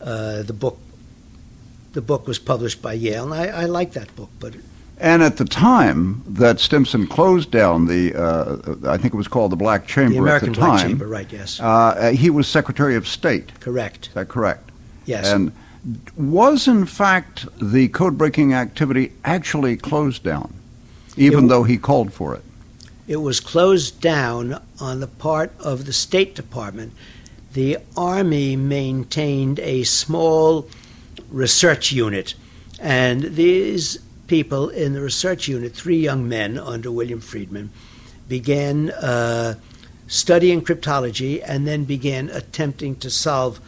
uh, 0.00 0.42
the 0.42 0.52
book 0.52 0.78
the 1.92 2.02
book 2.02 2.26
was 2.26 2.38
published 2.38 2.82
by 2.82 2.92
Yale, 2.92 3.32
and 3.32 3.34
I, 3.34 3.62
I 3.62 3.64
like 3.64 3.92
that 3.92 4.14
book, 4.14 4.30
but 4.38 4.54
And 4.98 5.22
at 5.22 5.36
the 5.36 5.44
time 5.44 6.22
that 6.28 6.60
Stimson 6.60 7.06
closed 7.06 7.50
down 7.50 7.86
the, 7.86 8.14
uh, 8.14 8.90
I 8.90 8.96
think 8.98 9.14
it 9.14 9.16
was 9.16 9.28
called 9.28 9.52
the 9.52 9.56
Black 9.56 9.86
Chamber 9.86 10.14
The 10.14 10.18
American 10.18 10.50
at 10.50 10.54
the 10.54 10.60
Black 10.60 10.80
time, 10.80 10.88
Chamber, 10.90 11.06
right? 11.06 11.32
Yes, 11.32 11.58
uh, 11.60 12.10
he 12.10 12.30
was 12.30 12.46
Secretary 12.46 12.94
of 12.94 13.08
State. 13.08 13.58
correct. 13.60 14.08
Is 14.08 14.14
that 14.14 14.28
correct? 14.28 14.70
Yes. 15.06 15.26
And 15.32 15.52
was 16.16 16.68
in 16.68 16.84
fact 16.84 17.46
the 17.60 17.88
code 17.88 18.18
breaking 18.18 18.52
activity 18.52 19.12
actually 19.24 19.76
closed 19.76 20.22
down, 20.22 20.52
even 21.18 21.44
It- 21.44 21.48
though 21.48 21.64
he 21.64 21.76
called 21.76 22.12
for 22.12 22.34
it? 22.34 22.42
It 23.06 23.16
was 23.22 23.40
closed 23.40 24.00
down 24.00 24.60
on 24.80 25.00
the 25.00 25.06
part 25.06 25.50
of 25.58 25.86
the 25.86 25.92
State 25.92 26.34
Department. 26.34 26.92
The 27.54 27.78
Army 27.96 28.54
maintained 28.54 29.58
a 29.60 29.84
small 29.84 30.68
research 31.30 31.90
unit, 31.90 32.34
and 32.78 33.22
these 33.34 33.98
people 34.26 34.68
in 34.68 34.92
the 34.92 35.00
research 35.00 35.48
unit, 35.48 35.74
three 35.74 35.98
young 35.98 36.28
men 36.28 36.58
under 36.58 36.92
William 36.92 37.20
Friedman, 37.20 37.70
began 38.28 38.90
uh, 38.90 39.54
studying 40.06 40.60
cryptology 40.60 41.42
and 41.44 41.66
then 41.66 41.84
began 41.84 42.28
attempting 42.28 42.96
to 42.96 43.08
solve 43.10 43.58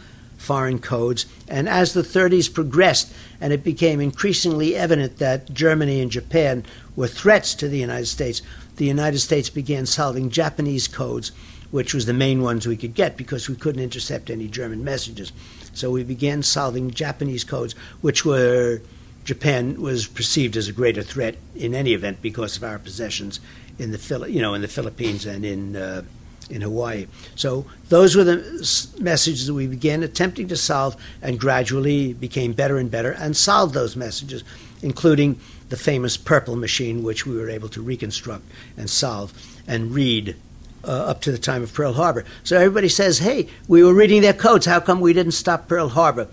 foreign 0.40 0.78
codes. 0.78 1.26
And 1.48 1.68
as 1.68 1.92
the 1.92 2.02
30s 2.02 2.52
progressed, 2.52 3.12
and 3.42 3.52
it 3.52 3.62
became 3.62 4.00
increasingly 4.00 4.74
evident 4.74 5.18
that 5.18 5.52
Germany 5.52 6.00
and 6.00 6.10
Japan 6.10 6.64
were 6.96 7.08
threats 7.08 7.54
to 7.56 7.68
the 7.68 7.78
United 7.78 8.06
States, 8.06 8.40
the 8.76 8.86
United 8.86 9.18
States 9.18 9.50
began 9.50 9.84
solving 9.84 10.30
Japanese 10.30 10.88
codes, 10.88 11.30
which 11.70 11.92
was 11.92 12.06
the 12.06 12.14
main 12.14 12.42
ones 12.42 12.66
we 12.66 12.78
could 12.78 12.94
get 12.94 13.18
because 13.18 13.50
we 13.50 13.54
couldn't 13.54 13.82
intercept 13.82 14.30
any 14.30 14.48
German 14.48 14.82
messages. 14.82 15.30
So 15.74 15.90
we 15.90 16.04
began 16.04 16.42
solving 16.42 16.90
Japanese 16.90 17.44
codes, 17.44 17.74
which 18.00 18.24
were 18.24 18.80
Japan 19.24 19.80
was 19.80 20.06
perceived 20.06 20.56
as 20.56 20.68
a 20.68 20.72
greater 20.72 21.02
threat 21.02 21.36
in 21.54 21.74
any 21.74 21.92
event 21.92 22.22
because 22.22 22.56
of 22.56 22.64
our 22.64 22.78
possessions 22.78 23.40
in 23.78 23.92
the 23.92 24.26
you 24.30 24.40
know 24.40 24.54
in 24.54 24.62
the 24.62 24.68
Philippines 24.68 25.26
and 25.26 25.44
in 25.44 25.76
uh, 25.76 26.02
in 26.50 26.62
Hawaii. 26.62 27.06
So 27.34 27.66
those 27.88 28.16
were 28.16 28.24
the 28.24 28.92
messages 28.98 29.46
that 29.46 29.54
we 29.54 29.66
began 29.66 30.02
attempting 30.02 30.48
to 30.48 30.56
solve, 30.56 30.96
and 31.22 31.38
gradually 31.38 32.12
became 32.12 32.52
better 32.52 32.78
and 32.78 32.90
better, 32.90 33.12
and 33.12 33.36
solved 33.36 33.74
those 33.74 33.96
messages, 33.96 34.44
including 34.82 35.38
the 35.68 35.76
famous 35.76 36.16
purple 36.16 36.56
machine, 36.56 37.02
which 37.02 37.26
we 37.26 37.36
were 37.36 37.48
able 37.48 37.68
to 37.68 37.80
reconstruct 37.80 38.44
and 38.76 38.90
solve 38.90 39.32
and 39.66 39.94
read 39.94 40.36
uh, 40.82 40.90
up 40.90 41.20
to 41.20 41.32
the 41.32 41.38
time 41.38 41.62
of 41.62 41.72
Pearl 41.72 41.92
Harbor. 41.92 42.24
So 42.42 42.56
everybody 42.56 42.88
says, 42.88 43.18
"Hey, 43.18 43.48
we 43.68 43.82
were 43.82 43.94
reading 43.94 44.22
their 44.22 44.32
codes. 44.32 44.66
How 44.66 44.80
come 44.80 45.00
we 45.00 45.12
didn't 45.12 45.32
stop 45.32 45.68
Pearl 45.68 45.90
Harbor?" 45.90 46.28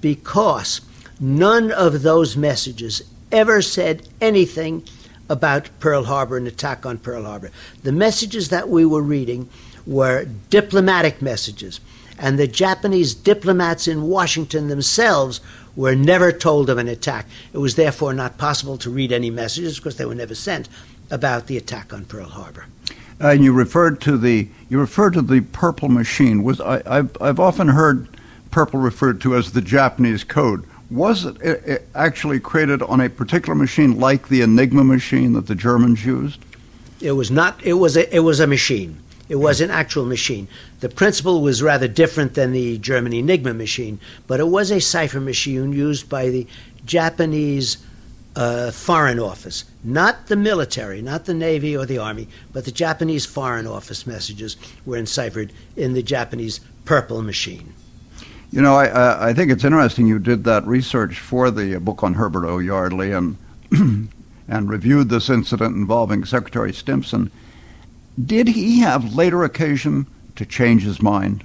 Because 0.00 0.80
none 1.20 1.70
of 1.70 2.02
those 2.02 2.36
messages 2.36 3.02
ever 3.30 3.62
said 3.62 4.08
anything 4.20 4.84
about 5.32 5.70
Pearl 5.80 6.04
Harbor 6.04 6.36
and 6.36 6.46
attack 6.46 6.84
on 6.84 6.98
Pearl 6.98 7.24
Harbor. 7.24 7.50
The 7.82 7.90
messages 7.90 8.50
that 8.50 8.68
we 8.68 8.84
were 8.84 9.00
reading 9.00 9.48
were 9.86 10.26
diplomatic 10.50 11.22
messages, 11.22 11.80
and 12.18 12.38
the 12.38 12.46
Japanese 12.46 13.14
diplomats 13.14 13.88
in 13.88 14.02
Washington 14.02 14.68
themselves 14.68 15.40
were 15.74 15.96
never 15.96 16.30
told 16.30 16.68
of 16.68 16.76
an 16.76 16.86
attack. 16.86 17.26
It 17.54 17.58
was 17.58 17.76
therefore 17.76 18.12
not 18.12 18.36
possible 18.36 18.76
to 18.76 18.90
read 18.90 19.10
any 19.10 19.30
messages 19.30 19.78
because 19.78 19.96
they 19.96 20.04
were 20.04 20.14
never 20.14 20.34
sent 20.34 20.68
about 21.10 21.46
the 21.46 21.56
attack 21.56 21.94
on 21.94 22.04
Pearl 22.04 22.28
Harbor. 22.28 22.66
Uh, 23.18 23.28
and 23.28 23.42
you 23.42 23.54
referred 23.54 24.02
to 24.02 24.18
the 24.18 24.48
you 24.68 24.78
referred 24.78 25.14
to 25.14 25.22
the 25.22 25.40
purple 25.40 25.88
machine. 25.88 26.42
Was 26.42 26.60
I, 26.60 26.82
I've 26.84 27.16
I've 27.22 27.40
often 27.40 27.68
heard 27.68 28.06
purple 28.50 28.80
referred 28.80 29.22
to 29.22 29.34
as 29.34 29.52
the 29.52 29.62
Japanese 29.62 30.24
code. 30.24 30.64
Was 30.92 31.24
it, 31.24 31.40
it, 31.40 31.88
actually 31.94 32.38
created 32.38 32.82
on 32.82 33.00
a 33.00 33.08
particular 33.08 33.54
machine 33.54 33.98
like 33.98 34.28
the 34.28 34.42
Enigma 34.42 34.84
machine 34.84 35.32
that 35.32 35.46
the 35.46 35.54
Germans 35.54 36.04
used? 36.04 36.44
It 37.00 37.12
was 37.12 37.30
not. 37.30 37.62
It 37.64 37.74
was 37.74 37.96
a. 37.96 38.14
It 38.14 38.20
was 38.20 38.40
a 38.40 38.46
machine. 38.46 38.98
It 39.30 39.36
was 39.36 39.62
an 39.62 39.70
actual 39.70 40.04
machine. 40.04 40.48
The 40.80 40.90
principle 40.90 41.40
was 41.40 41.62
rather 41.62 41.88
different 41.88 42.34
than 42.34 42.52
the 42.52 42.76
German 42.76 43.14
Enigma 43.14 43.54
machine, 43.54 44.00
but 44.26 44.38
it 44.38 44.48
was 44.48 44.70
a 44.70 44.80
cipher 44.82 45.20
machine 45.20 45.72
used 45.72 46.10
by 46.10 46.28
the 46.28 46.46
Japanese 46.84 47.78
uh, 48.36 48.70
Foreign 48.70 49.18
Office, 49.18 49.64
not 49.82 50.26
the 50.26 50.36
military, 50.36 51.00
not 51.00 51.24
the 51.24 51.32
Navy 51.32 51.74
or 51.74 51.86
the 51.86 51.96
Army, 51.96 52.28
but 52.52 52.66
the 52.66 52.70
Japanese 52.70 53.24
Foreign 53.24 53.66
Office 53.66 54.06
messages 54.06 54.58
were 54.84 54.98
enciphered 54.98 55.52
in 55.76 55.94
the 55.94 56.02
Japanese 56.02 56.60
purple 56.84 57.22
machine. 57.22 57.72
You 58.52 58.60
know, 58.60 58.76
I, 58.76 58.86
I 58.86 59.28
I 59.30 59.34
think 59.34 59.50
it's 59.50 59.64
interesting 59.64 60.06
you 60.06 60.18
did 60.18 60.44
that 60.44 60.66
research 60.66 61.18
for 61.18 61.50
the 61.50 61.78
book 61.80 62.02
on 62.02 62.14
Herbert 62.14 62.46
O. 62.46 62.58
Yardley 62.58 63.12
and 63.12 63.38
and 64.48 64.68
reviewed 64.70 65.08
this 65.08 65.30
incident 65.30 65.74
involving 65.74 66.24
Secretary 66.24 66.72
Stimson. 66.72 67.30
Did 68.22 68.48
he 68.48 68.80
have 68.80 69.14
later 69.14 69.42
occasion 69.42 70.06
to 70.36 70.44
change 70.44 70.82
his 70.82 71.00
mind? 71.00 71.44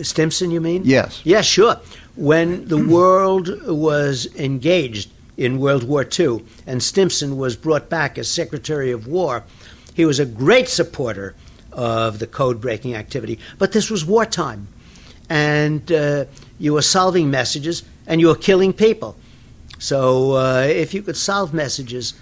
Stimson, 0.00 0.50
you 0.50 0.60
mean? 0.60 0.82
Yes. 0.84 1.22
Yes, 1.24 1.44
sure. 1.46 1.80
When 2.14 2.68
the 2.68 2.78
world 2.88 3.66
was 3.66 4.26
engaged 4.36 5.10
in 5.36 5.58
World 5.58 5.84
War 5.84 6.06
II 6.18 6.44
and 6.66 6.82
Stimson 6.82 7.36
was 7.36 7.56
brought 7.56 7.88
back 7.88 8.16
as 8.16 8.28
Secretary 8.28 8.92
of 8.92 9.06
War, 9.06 9.44
he 9.94 10.04
was 10.04 10.20
a 10.20 10.26
great 10.26 10.68
supporter 10.68 11.34
of 11.72 12.18
the 12.18 12.26
code 12.26 12.60
breaking 12.60 12.94
activity. 12.94 13.38
But 13.58 13.72
this 13.72 13.90
was 13.90 14.04
wartime, 14.04 14.68
and 15.28 15.90
uh, 15.92 16.24
you 16.58 16.72
were 16.72 16.82
solving 16.82 17.30
messages 17.30 17.82
and 18.06 18.20
you 18.20 18.28
were 18.28 18.36
killing 18.36 18.72
people. 18.72 19.16
So 19.78 20.32
uh, 20.32 20.66
if 20.68 20.94
you 20.94 21.02
could 21.02 21.16
solve 21.16 21.52
messages, 21.52 22.14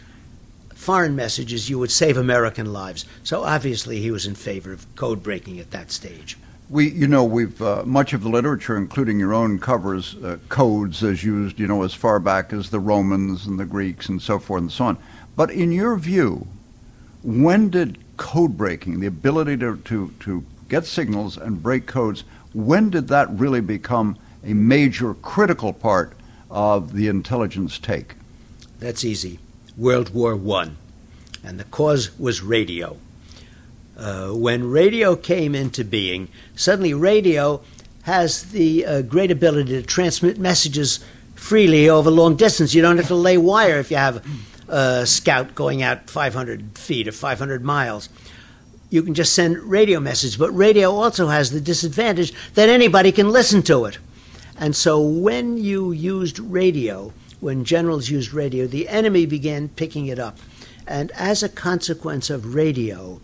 foreign 0.74 1.14
messages, 1.14 1.70
you 1.70 1.78
would 1.78 1.90
save 1.90 2.16
American 2.16 2.72
lives. 2.72 3.04
So 3.22 3.44
obviously 3.44 4.00
he 4.00 4.10
was 4.10 4.26
in 4.26 4.34
favor 4.34 4.72
of 4.72 4.92
code 4.96 5.22
breaking 5.22 5.58
at 5.60 5.70
that 5.70 5.90
stage. 5.90 6.36
We, 6.70 6.90
you 6.90 7.06
know, 7.06 7.24
we've 7.24 7.60
uh, 7.60 7.82
much 7.84 8.14
of 8.14 8.22
the 8.22 8.30
literature, 8.30 8.76
including 8.76 9.20
your 9.20 9.34
own, 9.34 9.58
covers 9.58 10.16
uh, 10.16 10.38
codes 10.48 11.04
as 11.04 11.22
used, 11.22 11.60
you 11.60 11.66
know, 11.66 11.82
as 11.82 11.92
far 11.92 12.18
back 12.18 12.52
as 12.52 12.70
the 12.70 12.80
Romans 12.80 13.46
and 13.46 13.60
the 13.60 13.66
Greeks 13.66 14.08
and 14.08 14.20
so 14.20 14.38
forth 14.38 14.62
and 14.62 14.72
so 14.72 14.86
on. 14.86 14.98
But 15.36 15.50
in 15.50 15.72
your 15.72 15.96
view, 15.96 16.46
when 17.22 17.68
did 17.68 17.98
code 18.16 18.56
breaking, 18.56 19.00
the 19.00 19.06
ability 19.06 19.58
to, 19.58 19.76
to, 19.76 20.12
to 20.20 20.44
get 20.68 20.86
signals 20.86 21.36
and 21.36 21.62
break 21.62 21.86
codes, 21.86 22.24
when 22.54 22.90
did 22.90 23.08
that 23.08 23.28
really 23.30 23.60
become 23.60 24.16
a 24.44 24.54
major 24.54 25.14
critical 25.14 25.72
part 25.72 26.12
of 26.50 26.92
the 26.94 27.08
intelligence 27.08 27.78
take? 27.78 28.14
That's 28.78 29.04
easy. 29.04 29.38
World 29.76 30.14
War 30.14 30.36
One, 30.36 30.76
and 31.42 31.58
the 31.58 31.64
cause 31.64 32.16
was 32.18 32.42
radio. 32.42 32.96
Uh, 33.96 34.28
when 34.30 34.70
radio 34.70 35.14
came 35.16 35.54
into 35.54 35.84
being, 35.84 36.28
suddenly 36.56 36.94
radio 36.94 37.60
has 38.02 38.50
the 38.50 38.84
uh, 38.84 39.02
great 39.02 39.30
ability 39.30 39.72
to 39.72 39.82
transmit 39.82 40.38
messages 40.38 41.00
freely 41.34 41.88
over 41.88 42.10
long 42.10 42.36
distance. 42.36 42.74
You 42.74 42.82
don't 42.82 42.96
have 42.96 43.08
to 43.08 43.14
lay 43.14 43.38
wire 43.38 43.78
if 43.78 43.90
you 43.90 43.96
have 43.96 44.24
a 44.68 45.06
scout 45.06 45.54
going 45.54 45.82
out 45.82 46.10
500 46.10 46.78
feet 46.78 47.08
or 47.08 47.12
500 47.12 47.64
miles. 47.64 48.08
You 48.94 49.02
can 49.02 49.14
just 49.14 49.34
send 49.34 49.58
radio 49.58 49.98
messages, 49.98 50.36
but 50.36 50.52
radio 50.52 50.92
also 50.92 51.26
has 51.26 51.50
the 51.50 51.60
disadvantage 51.60 52.32
that 52.54 52.68
anybody 52.68 53.10
can 53.10 53.28
listen 53.28 53.60
to 53.62 53.86
it. 53.86 53.98
And 54.56 54.76
so 54.76 55.00
when 55.00 55.56
you 55.56 55.90
used 55.90 56.38
radio, 56.38 57.12
when 57.40 57.64
generals 57.64 58.08
used 58.08 58.32
radio, 58.32 58.68
the 58.68 58.88
enemy 58.88 59.26
began 59.26 59.68
picking 59.70 60.06
it 60.06 60.20
up. 60.20 60.38
And 60.86 61.10
as 61.16 61.42
a 61.42 61.48
consequence 61.48 62.30
of 62.30 62.54
radio, 62.54 63.20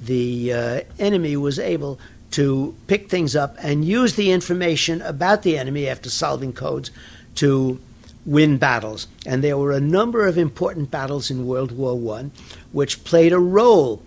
the 0.00 0.52
uh, 0.52 0.80
enemy 0.98 1.36
was 1.36 1.56
able 1.56 2.00
to 2.32 2.74
pick 2.88 3.08
things 3.08 3.36
up 3.36 3.54
and 3.60 3.84
use 3.84 4.16
the 4.16 4.32
information 4.32 5.00
about 5.02 5.44
the 5.44 5.56
enemy 5.56 5.86
after 5.86 6.10
solving 6.10 6.52
codes 6.52 6.90
to 7.36 7.78
win 8.26 8.58
battles. 8.58 9.06
And 9.24 9.44
there 9.44 9.56
were 9.56 9.70
a 9.70 9.80
number 9.80 10.26
of 10.26 10.36
important 10.36 10.90
battles 10.90 11.30
in 11.30 11.46
World 11.46 11.70
War 11.70 11.96
One, 11.96 12.32
which 12.72 13.04
played 13.04 13.32
a 13.32 13.38
role 13.38 14.02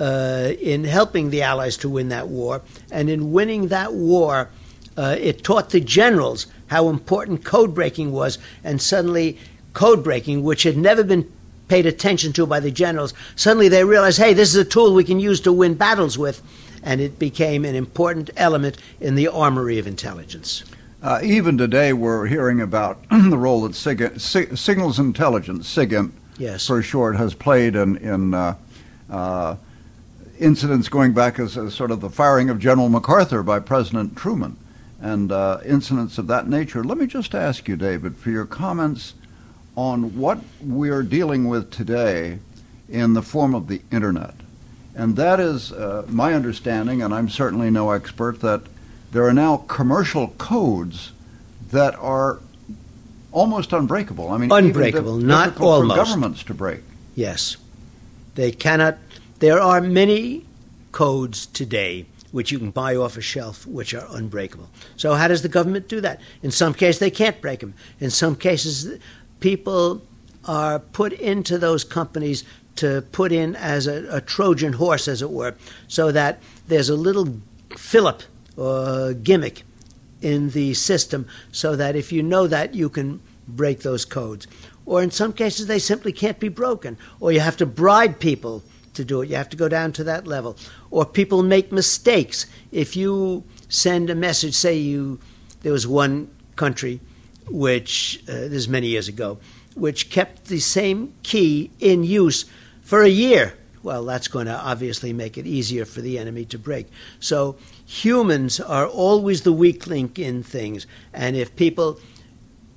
uh, 0.00 0.52
in 0.60 0.84
helping 0.84 1.30
the 1.30 1.42
Allies 1.42 1.76
to 1.78 1.88
win 1.88 2.08
that 2.08 2.28
war. 2.28 2.62
And 2.90 3.08
in 3.10 3.32
winning 3.32 3.68
that 3.68 3.92
war, 3.94 4.50
uh, 4.96 5.16
it 5.18 5.42
taught 5.44 5.70
the 5.70 5.80
generals 5.80 6.46
how 6.68 6.88
important 6.88 7.44
code 7.44 7.74
breaking 7.74 8.12
was, 8.12 8.38
and 8.64 8.80
suddenly 8.80 9.38
code 9.72 10.02
breaking, 10.04 10.42
which 10.42 10.62
had 10.64 10.76
never 10.76 11.02
been 11.04 11.30
paid 11.68 11.86
attention 11.86 12.32
to 12.34 12.46
by 12.46 12.60
the 12.60 12.70
generals, 12.70 13.14
suddenly 13.36 13.68
they 13.68 13.84
realized, 13.84 14.18
hey, 14.18 14.34
this 14.34 14.50
is 14.50 14.56
a 14.56 14.64
tool 14.64 14.92
we 14.92 15.04
can 15.04 15.18
use 15.20 15.40
to 15.40 15.52
win 15.52 15.74
battles 15.74 16.18
with, 16.18 16.42
and 16.82 17.00
it 17.00 17.18
became 17.18 17.64
an 17.64 17.74
important 17.74 18.28
element 18.36 18.76
in 19.00 19.14
the 19.14 19.28
armory 19.28 19.78
of 19.78 19.86
intelligence. 19.86 20.64
Uh, 21.02 21.20
even 21.22 21.56
today, 21.58 21.92
we're 21.92 22.26
hearing 22.26 22.60
about 22.60 23.02
the 23.10 23.36
role 23.38 23.62
that 23.62 23.74
SIG- 23.74 24.20
Sig- 24.20 24.56
Signals 24.56 24.98
Intelligence, 24.98 25.66
SIGINT, 25.68 26.12
Yes. 26.38 26.66
for 26.66 26.82
short, 26.82 27.16
has 27.16 27.34
played 27.34 27.76
in, 27.76 27.96
in 27.98 28.34
uh, 28.34 28.54
uh, 29.10 29.56
incidents 30.38 30.88
going 30.88 31.12
back 31.12 31.38
as, 31.38 31.56
as 31.56 31.74
sort 31.74 31.90
of 31.90 32.00
the 32.00 32.10
firing 32.10 32.50
of 32.50 32.58
General 32.58 32.88
MacArthur 32.88 33.42
by 33.42 33.60
President 33.60 34.16
Truman 34.16 34.56
and 35.00 35.32
uh, 35.32 35.58
incidents 35.64 36.18
of 36.18 36.26
that 36.28 36.48
nature. 36.48 36.84
Let 36.84 36.98
me 36.98 37.06
just 37.06 37.34
ask 37.34 37.68
you, 37.68 37.76
David, 37.76 38.16
for 38.16 38.30
your 38.30 38.46
comments 38.46 39.14
on 39.76 40.16
what 40.16 40.38
we're 40.60 41.02
dealing 41.02 41.48
with 41.48 41.70
today 41.70 42.38
in 42.88 43.14
the 43.14 43.22
form 43.22 43.54
of 43.54 43.68
the 43.68 43.82
internet. 43.90 44.34
And 44.94 45.16
that 45.16 45.40
is 45.40 45.72
uh, 45.72 46.04
my 46.08 46.34
understanding, 46.34 47.02
and 47.02 47.14
I'm 47.14 47.28
certainly 47.28 47.70
no 47.70 47.90
expert, 47.90 48.40
that 48.40 48.62
there 49.10 49.26
are 49.26 49.32
now 49.32 49.58
commercial 49.68 50.28
codes 50.38 51.12
that 51.70 51.94
are 51.96 52.40
almost 53.32 53.72
unbreakable. 53.72 54.30
I 54.30 54.36
mean, 54.36 54.52
unbreakable, 54.52 55.16
even 55.16 55.26
not 55.26 55.58
almost. 55.60 55.96
for 55.96 56.04
governments 56.04 56.44
to 56.44 56.54
break. 56.54 56.82
Yes. 57.14 57.56
They 58.34 58.52
cannot. 58.52 58.98
There 59.42 59.60
are 59.60 59.80
many 59.80 60.46
codes 60.92 61.46
today 61.46 62.06
which 62.30 62.52
you 62.52 62.60
can 62.60 62.70
buy 62.70 62.94
off 62.94 63.16
a 63.16 63.20
shelf 63.20 63.66
which 63.66 63.92
are 63.92 64.06
unbreakable. 64.08 64.70
So, 64.96 65.14
how 65.14 65.26
does 65.26 65.42
the 65.42 65.48
government 65.48 65.88
do 65.88 66.00
that? 66.00 66.20
In 66.44 66.52
some 66.52 66.72
cases, 66.74 67.00
they 67.00 67.10
can't 67.10 67.40
break 67.40 67.58
them. 67.58 67.74
In 67.98 68.10
some 68.10 68.36
cases, 68.36 69.00
people 69.40 70.02
are 70.44 70.78
put 70.78 71.12
into 71.14 71.58
those 71.58 71.82
companies 71.82 72.44
to 72.76 73.02
put 73.10 73.32
in 73.32 73.56
as 73.56 73.88
a, 73.88 74.06
a 74.14 74.20
Trojan 74.20 74.74
horse, 74.74 75.08
as 75.08 75.22
it 75.22 75.30
were, 75.30 75.56
so 75.88 76.12
that 76.12 76.40
there's 76.68 76.88
a 76.88 76.94
little 76.94 77.40
fillip 77.76 78.22
or 78.56 79.12
gimmick 79.12 79.64
in 80.20 80.50
the 80.50 80.72
system 80.74 81.26
so 81.50 81.74
that 81.74 81.96
if 81.96 82.12
you 82.12 82.22
know 82.22 82.46
that, 82.46 82.76
you 82.76 82.88
can 82.88 83.20
break 83.48 83.80
those 83.80 84.04
codes. 84.04 84.46
Or 84.86 85.02
in 85.02 85.10
some 85.10 85.32
cases, 85.32 85.66
they 85.66 85.80
simply 85.80 86.12
can't 86.12 86.38
be 86.38 86.48
broken, 86.48 86.96
or 87.18 87.32
you 87.32 87.40
have 87.40 87.56
to 87.56 87.66
bribe 87.66 88.20
people 88.20 88.62
to 88.94 89.04
do 89.04 89.22
it. 89.22 89.28
You 89.30 89.36
have 89.36 89.48
to 89.50 89.56
go 89.56 89.68
down 89.68 89.92
to 89.92 90.04
that 90.04 90.26
level. 90.26 90.56
Or 90.90 91.04
people 91.04 91.42
make 91.42 91.72
mistakes. 91.72 92.46
If 92.70 92.96
you 92.96 93.44
send 93.68 94.10
a 94.10 94.14
message, 94.14 94.54
say 94.54 94.76
you, 94.76 95.18
there 95.62 95.72
was 95.72 95.86
one 95.86 96.30
country 96.56 97.00
which, 97.48 98.22
uh, 98.28 98.32
this 98.32 98.52
is 98.52 98.68
many 98.68 98.88
years 98.88 99.08
ago, 99.08 99.38
which 99.74 100.10
kept 100.10 100.46
the 100.46 100.60
same 100.60 101.14
key 101.22 101.70
in 101.80 102.04
use 102.04 102.44
for 102.82 103.02
a 103.02 103.08
year. 103.08 103.54
Well, 103.82 104.04
that's 104.04 104.28
going 104.28 104.46
to 104.46 104.56
obviously 104.56 105.12
make 105.12 105.36
it 105.36 105.46
easier 105.46 105.84
for 105.84 106.00
the 106.00 106.18
enemy 106.18 106.44
to 106.46 106.58
break. 106.58 106.86
So 107.18 107.56
humans 107.84 108.60
are 108.60 108.86
always 108.86 109.42
the 109.42 109.52
weak 109.52 109.86
link 109.86 110.18
in 110.18 110.42
things. 110.42 110.86
And 111.12 111.34
if 111.34 111.56
people 111.56 111.98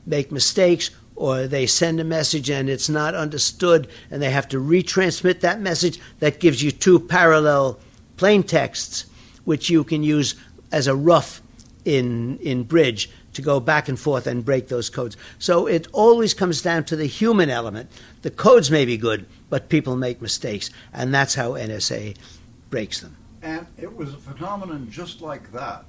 make 0.05 0.31
mistakes 0.31 0.89
or 1.15 1.48
they 1.48 1.65
send 1.65 2.00
a 2.00 2.03
message 2.03 2.50
and 2.50 2.69
it's 2.69 2.89
not 2.89 3.15
understood 3.15 3.88
and 4.12 4.22
they 4.22 4.31
have 4.31 4.48
to 4.50 4.60
retransmit 4.60 5.39
that 5.39 5.62
message, 5.62 6.00
that 6.19 6.39
gives 6.39 6.62
you 6.62 6.72
two 6.72 7.00
parallel 7.00 7.79
plain 8.17 8.43
texts, 8.43 9.05
which 9.45 9.69
you 9.69 9.84
can 9.84 10.03
use 10.03 10.36
as 10.72 10.88
a 10.88 10.95
rough 10.95 11.41
in, 11.86 12.38
in 12.39 12.63
bridge 12.63 13.10
to 13.34 13.41
go 13.41 13.60
back 13.60 13.88
and 13.88 14.00
forth 14.00 14.27
and 14.27 14.43
break 14.43 14.69
those 14.69 14.89
codes. 14.89 15.15
So 15.39 15.67
it 15.67 15.88
always 15.91 16.34
comes 16.34 16.62
down 16.62 16.86
to 16.86 16.95
the 16.95 17.05
human 17.05 17.50
element. 17.50 17.91
The 18.22 18.31
codes 18.31 18.72
may 18.72 18.86
be 18.86 18.98
good, 18.98 19.25
but 19.50 19.69
people 19.69 19.95
make 19.95 20.22
mistakes, 20.22 20.69
and 20.93 21.13
that's 21.13 21.36
how 21.36 21.51
NSA 21.51 22.17
breaks 22.69 23.01
them. 23.01 23.17
And 23.41 23.67
it 23.77 23.95
was 23.95 24.13
a 24.13 24.17
phenomenon 24.17 24.88
just 24.89 25.22
like 25.22 25.51
that 25.51 25.86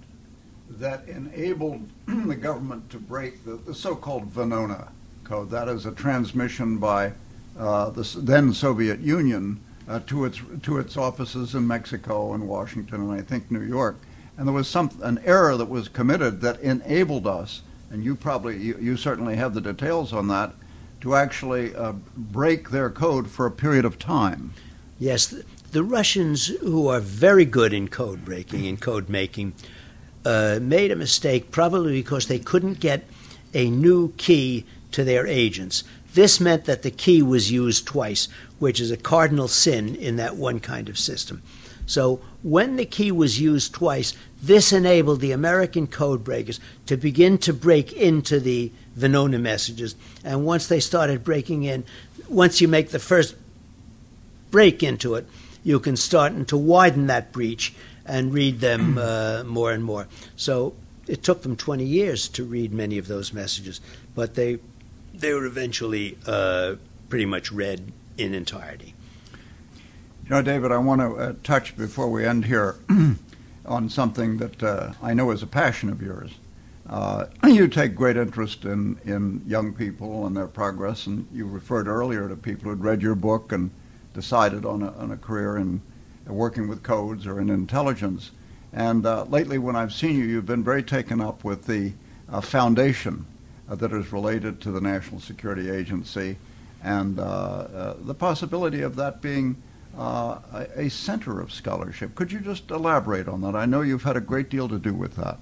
that 0.68 1.08
enabled 1.08 1.88
the 2.06 2.34
government 2.34 2.90
to 2.90 2.98
break 2.98 3.44
the, 3.44 3.54
the 3.54 3.74
so 3.74 3.94
called 3.94 4.28
Venona 4.32 4.88
code. 5.26 5.50
That 5.50 5.68
is 5.68 5.86
a 5.86 5.92
transmission 5.92 6.78
by 6.78 7.12
uh, 7.58 7.90
the 7.90 8.02
then 8.20 8.54
Soviet 8.54 9.00
Union 9.00 9.60
uh, 9.88 10.00
to, 10.06 10.24
its, 10.24 10.40
to 10.62 10.78
its 10.78 10.96
offices 10.96 11.54
in 11.54 11.66
Mexico 11.66 12.32
and 12.34 12.48
Washington 12.48 13.02
and 13.02 13.12
I 13.12 13.22
think 13.22 13.50
New 13.50 13.62
York. 13.62 13.96
And 14.38 14.46
there 14.46 14.54
was 14.54 14.68
some, 14.68 14.90
an 15.02 15.18
error 15.24 15.56
that 15.56 15.68
was 15.68 15.88
committed 15.88 16.40
that 16.42 16.60
enabled 16.60 17.26
us, 17.26 17.62
and 17.90 18.04
you 18.04 18.14
probably, 18.14 18.56
you, 18.58 18.78
you 18.80 18.96
certainly 18.96 19.36
have 19.36 19.54
the 19.54 19.60
details 19.60 20.12
on 20.12 20.28
that, 20.28 20.52
to 21.00 21.14
actually 21.14 21.74
uh, 21.74 21.92
break 22.16 22.70
their 22.70 22.90
code 22.90 23.30
for 23.30 23.46
a 23.46 23.50
period 23.50 23.84
of 23.84 23.98
time. 23.98 24.52
Yes, 24.98 25.26
the, 25.26 25.44
the 25.72 25.82
Russians, 25.82 26.46
who 26.46 26.88
are 26.88 27.00
very 27.00 27.44
good 27.44 27.72
in 27.72 27.88
code 27.88 28.24
breaking 28.24 28.66
and 28.66 28.80
code 28.80 29.08
making, 29.08 29.54
uh, 30.24 30.58
made 30.60 30.90
a 30.90 30.96
mistake 30.96 31.50
probably 31.50 31.92
because 31.92 32.26
they 32.26 32.38
couldn't 32.38 32.80
get 32.80 33.04
a 33.54 33.70
new 33.70 34.12
key 34.16 34.64
to 34.96 35.04
their 35.04 35.26
agents. 35.26 35.84
This 36.14 36.40
meant 36.40 36.64
that 36.64 36.80
the 36.80 36.90
key 36.90 37.22
was 37.22 37.52
used 37.52 37.86
twice, 37.86 38.28
which 38.58 38.80
is 38.80 38.90
a 38.90 38.96
cardinal 38.96 39.46
sin 39.46 39.94
in 39.94 40.16
that 40.16 40.36
one 40.36 40.58
kind 40.58 40.88
of 40.88 40.98
system. 40.98 41.42
So 41.84 42.22
when 42.42 42.76
the 42.76 42.86
key 42.86 43.12
was 43.12 43.38
used 43.38 43.74
twice, 43.74 44.14
this 44.42 44.72
enabled 44.72 45.20
the 45.20 45.32
American 45.32 45.86
code 45.86 46.24
breakers 46.24 46.60
to 46.86 46.96
begin 46.96 47.36
to 47.38 47.52
break 47.52 47.92
into 47.92 48.40
the 48.40 48.72
Venona 48.98 49.38
messages. 49.38 49.96
And 50.24 50.46
once 50.46 50.66
they 50.66 50.80
started 50.80 51.22
breaking 51.22 51.64
in, 51.64 51.84
once 52.30 52.62
you 52.62 52.66
make 52.66 52.88
the 52.88 52.98
first 52.98 53.36
break 54.50 54.82
into 54.82 55.14
it, 55.16 55.26
you 55.62 55.78
can 55.78 55.96
start 55.96 56.48
to 56.48 56.56
widen 56.56 57.08
that 57.08 57.32
breach 57.32 57.74
and 58.06 58.32
read 58.32 58.60
them 58.60 58.96
uh, 58.96 59.44
more 59.44 59.72
and 59.72 59.84
more. 59.84 60.08
So 60.36 60.74
it 61.06 61.22
took 61.22 61.42
them 61.42 61.54
20 61.54 61.84
years 61.84 62.28
to 62.30 62.44
read 62.44 62.72
many 62.72 62.96
of 62.96 63.08
those 63.08 63.34
messages, 63.34 63.82
but 64.14 64.36
they 64.36 64.58
they 65.20 65.32
were 65.32 65.46
eventually 65.46 66.18
uh, 66.26 66.76
pretty 67.08 67.26
much 67.26 67.50
read 67.52 67.92
in 68.18 68.34
entirety. 68.34 68.94
You 70.24 70.30
know, 70.30 70.42
David, 70.42 70.72
I 70.72 70.78
want 70.78 71.00
to 71.00 71.14
uh, 71.14 71.34
touch 71.44 71.76
before 71.76 72.10
we 72.10 72.24
end 72.24 72.46
here 72.46 72.76
on 73.66 73.88
something 73.88 74.38
that 74.38 74.62
uh, 74.62 74.92
I 75.02 75.14
know 75.14 75.30
is 75.30 75.42
a 75.42 75.46
passion 75.46 75.88
of 75.88 76.02
yours. 76.02 76.32
Uh, 76.88 77.26
you 77.46 77.68
take 77.68 77.94
great 77.94 78.16
interest 78.16 78.64
in, 78.64 78.98
in 79.04 79.42
young 79.46 79.72
people 79.72 80.26
and 80.26 80.36
their 80.36 80.48
progress, 80.48 81.06
and 81.06 81.26
you 81.32 81.46
referred 81.46 81.88
earlier 81.88 82.28
to 82.28 82.36
people 82.36 82.70
who'd 82.70 82.82
read 82.82 83.02
your 83.02 83.14
book 83.14 83.52
and 83.52 83.70
decided 84.14 84.64
on 84.64 84.82
a, 84.82 84.92
on 84.92 85.12
a 85.12 85.16
career 85.16 85.56
in 85.56 85.80
working 86.26 86.68
with 86.68 86.82
codes 86.82 87.26
or 87.26 87.40
in 87.40 87.48
intelligence. 87.50 88.32
And 88.72 89.06
uh, 89.06 89.24
lately, 89.24 89.58
when 89.58 89.76
I've 89.76 89.92
seen 89.92 90.18
you, 90.18 90.24
you've 90.24 90.46
been 90.46 90.64
very 90.64 90.82
taken 90.82 91.20
up 91.20 91.44
with 91.44 91.66
the 91.66 91.92
uh, 92.28 92.40
foundation 92.40 93.26
that 93.68 93.92
is 93.92 94.12
related 94.12 94.60
to 94.62 94.70
the 94.70 94.80
National 94.80 95.20
Security 95.20 95.70
Agency 95.70 96.36
and 96.82 97.18
uh, 97.18 97.22
uh, 97.22 97.96
the 98.00 98.14
possibility 98.14 98.82
of 98.82 98.96
that 98.96 99.20
being 99.20 99.60
uh, 99.98 100.38
a, 100.52 100.82
a 100.82 100.90
center 100.90 101.40
of 101.40 101.52
scholarship. 101.52 102.14
Could 102.14 102.30
you 102.30 102.40
just 102.40 102.70
elaborate 102.70 103.28
on 103.28 103.40
that? 103.40 103.56
I 103.56 103.66
know 103.66 103.80
you've 103.80 104.02
had 104.04 104.16
a 104.16 104.20
great 104.20 104.50
deal 104.50 104.68
to 104.68 104.78
do 104.78 104.92
with 104.92 105.16
that. 105.16 105.38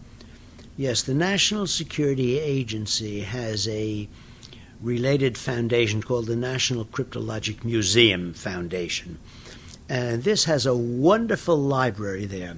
Yes, 0.76 1.02
the 1.02 1.14
National 1.14 1.66
Security 1.66 2.38
Agency 2.38 3.20
has 3.20 3.68
a 3.68 4.08
related 4.80 5.38
foundation 5.38 6.02
called 6.02 6.26
the 6.26 6.36
National 6.36 6.84
Cryptologic 6.84 7.64
Museum 7.64 8.34
Foundation. 8.34 9.18
And 9.88 10.24
this 10.24 10.44
has 10.44 10.66
a 10.66 10.74
wonderful 10.74 11.56
library 11.56 12.26
there. 12.26 12.56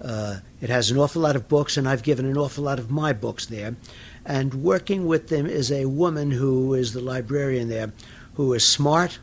Uh, 0.00 0.38
it 0.60 0.70
has 0.70 0.90
an 0.90 0.98
awful 0.98 1.22
lot 1.22 1.34
of 1.34 1.48
books, 1.48 1.76
and 1.76 1.88
I've 1.88 2.02
given 2.02 2.26
an 2.26 2.36
awful 2.36 2.64
lot 2.64 2.78
of 2.78 2.90
my 2.90 3.12
books 3.12 3.46
there. 3.46 3.74
And 4.24 4.62
working 4.62 5.06
with 5.06 5.28
them 5.28 5.46
is 5.46 5.72
a 5.72 5.86
woman 5.86 6.30
who 6.30 6.74
is 6.74 6.92
the 6.92 7.00
librarian 7.00 7.68
there, 7.68 7.92
who 8.34 8.52
is 8.52 8.64
smart, 8.64 9.18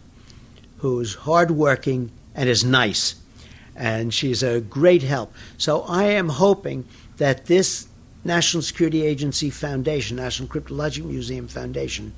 who's 0.77 1.15
hardworking, 1.15 2.11
and 2.33 2.49
is 2.49 2.63
nice. 2.63 3.15
And 3.75 4.13
she's 4.13 4.41
a 4.41 4.61
great 4.61 5.03
help. 5.03 5.33
So 5.57 5.81
I 5.81 6.05
am 6.05 6.29
hoping 6.29 6.85
that 7.17 7.45
this 7.45 7.87
National 8.23 8.63
Security 8.63 9.05
Agency 9.05 9.49
Foundation, 9.49 10.17
National 10.17 10.49
Cryptologic 10.49 11.05
Museum 11.05 11.47
Foundation, 11.47 12.13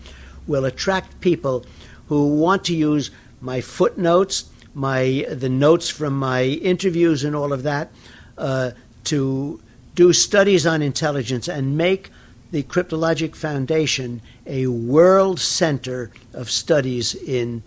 will 0.48 0.66
attract 0.66 1.20
people 1.20 1.66
who 2.08 2.36
want 2.36 2.64
to 2.66 2.76
use 2.76 3.12
my 3.42 3.62
footnotes, 3.62 4.46
my 4.74 5.26
the 5.30 5.50
notes 5.50 5.90
from 5.90 6.18
my 6.18 6.44
interviews, 6.44 7.24
and 7.24 7.36
all 7.36 7.52
of 7.52 7.64
that 7.64 7.92
uh, 8.38 8.72
to 9.04 9.60
do 9.96 10.14
studies 10.14 10.66
on 10.66 10.82
intelligence 10.82 11.48
and 11.48 11.76
make 11.76 12.10
the 12.52 12.64
Cryptologic 12.64 13.36
Foundation 13.36 14.22
a 14.46 14.68
world 14.68 15.40
center 15.40 16.12
of 16.34 16.50
studies 16.50 17.14
in 17.16 17.64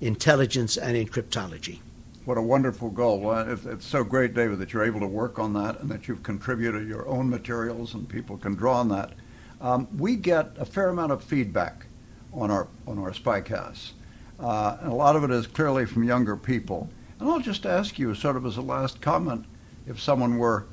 intelligence 0.00 0.76
and 0.76 0.96
in 0.96 1.06
cryptology. 1.06 1.80
What 2.24 2.38
a 2.38 2.42
wonderful 2.42 2.90
goal. 2.90 3.20
Well, 3.20 3.58
it's 3.66 3.86
so 3.86 4.04
great, 4.04 4.32
David, 4.34 4.58
that 4.60 4.72
you're 4.72 4.84
able 4.84 5.00
to 5.00 5.06
work 5.06 5.38
on 5.38 5.52
that 5.54 5.80
and 5.80 5.90
that 5.90 6.08
you've 6.08 6.22
contributed 6.22 6.88
your 6.88 7.06
own 7.08 7.28
materials 7.28 7.94
and 7.94 8.08
people 8.08 8.36
can 8.36 8.54
draw 8.54 8.78
on 8.78 8.88
that. 8.88 9.12
Um, 9.60 9.88
we 9.98 10.16
get 10.16 10.50
a 10.56 10.64
fair 10.64 10.88
amount 10.88 11.12
of 11.12 11.22
feedback 11.22 11.86
on 12.32 12.50
our, 12.50 12.68
on 12.86 12.98
our 12.98 13.10
spycasts. 13.10 13.92
Uh, 14.40 14.76
and 14.80 14.92
a 14.92 14.94
lot 14.94 15.14
of 15.14 15.24
it 15.24 15.30
is 15.30 15.46
clearly 15.46 15.84
from 15.84 16.04
younger 16.04 16.36
people. 16.36 16.88
And 17.20 17.28
I'll 17.28 17.40
just 17.40 17.66
ask 17.66 17.98
you, 17.98 18.14
sort 18.14 18.36
of 18.36 18.46
as 18.46 18.56
a 18.56 18.62
last 18.62 19.00
comment, 19.00 19.44
if 19.86 20.00
someone 20.00 20.38
were 20.38 20.66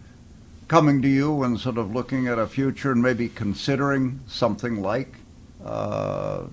coming 0.69 1.01
to 1.01 1.07
you 1.09 1.43
and 1.43 1.59
sort 1.59 1.77
of 1.77 1.93
looking 1.93 2.27
at 2.27 2.39
a 2.39 2.47
future 2.47 2.93
and 2.93 3.01
maybe 3.01 3.27
considering 3.27 4.21
something 4.27 4.81
like 4.81 5.15
uh, 5.65 6.43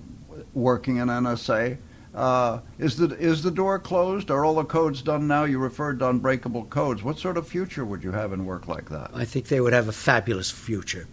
working 0.53 0.97
in 0.97 1.07
NSA, 1.07 1.77
uh, 2.13 2.59
is 2.79 2.97
the 2.97 3.15
is 3.17 3.43
the 3.43 3.51
door 3.51 3.77
closed? 3.77 4.31
Are 4.31 4.43
all 4.43 4.55
the 4.55 4.65
codes 4.65 5.03
done 5.03 5.27
now? 5.27 5.43
You 5.43 5.59
referred 5.59 5.99
to 5.99 6.09
unbreakable 6.09 6.65
codes. 6.65 7.03
What 7.03 7.19
sort 7.19 7.37
of 7.37 7.47
future 7.47 7.85
would 7.85 8.03
you 8.03 8.11
have 8.11 8.33
in 8.33 8.45
work 8.45 8.67
like 8.67 8.89
that? 8.89 9.11
I 9.13 9.23
think 9.23 9.47
they 9.47 9.61
would 9.61 9.73
have 9.73 9.87
a 9.87 9.93
fabulous 9.93 10.49
future. 10.49 11.07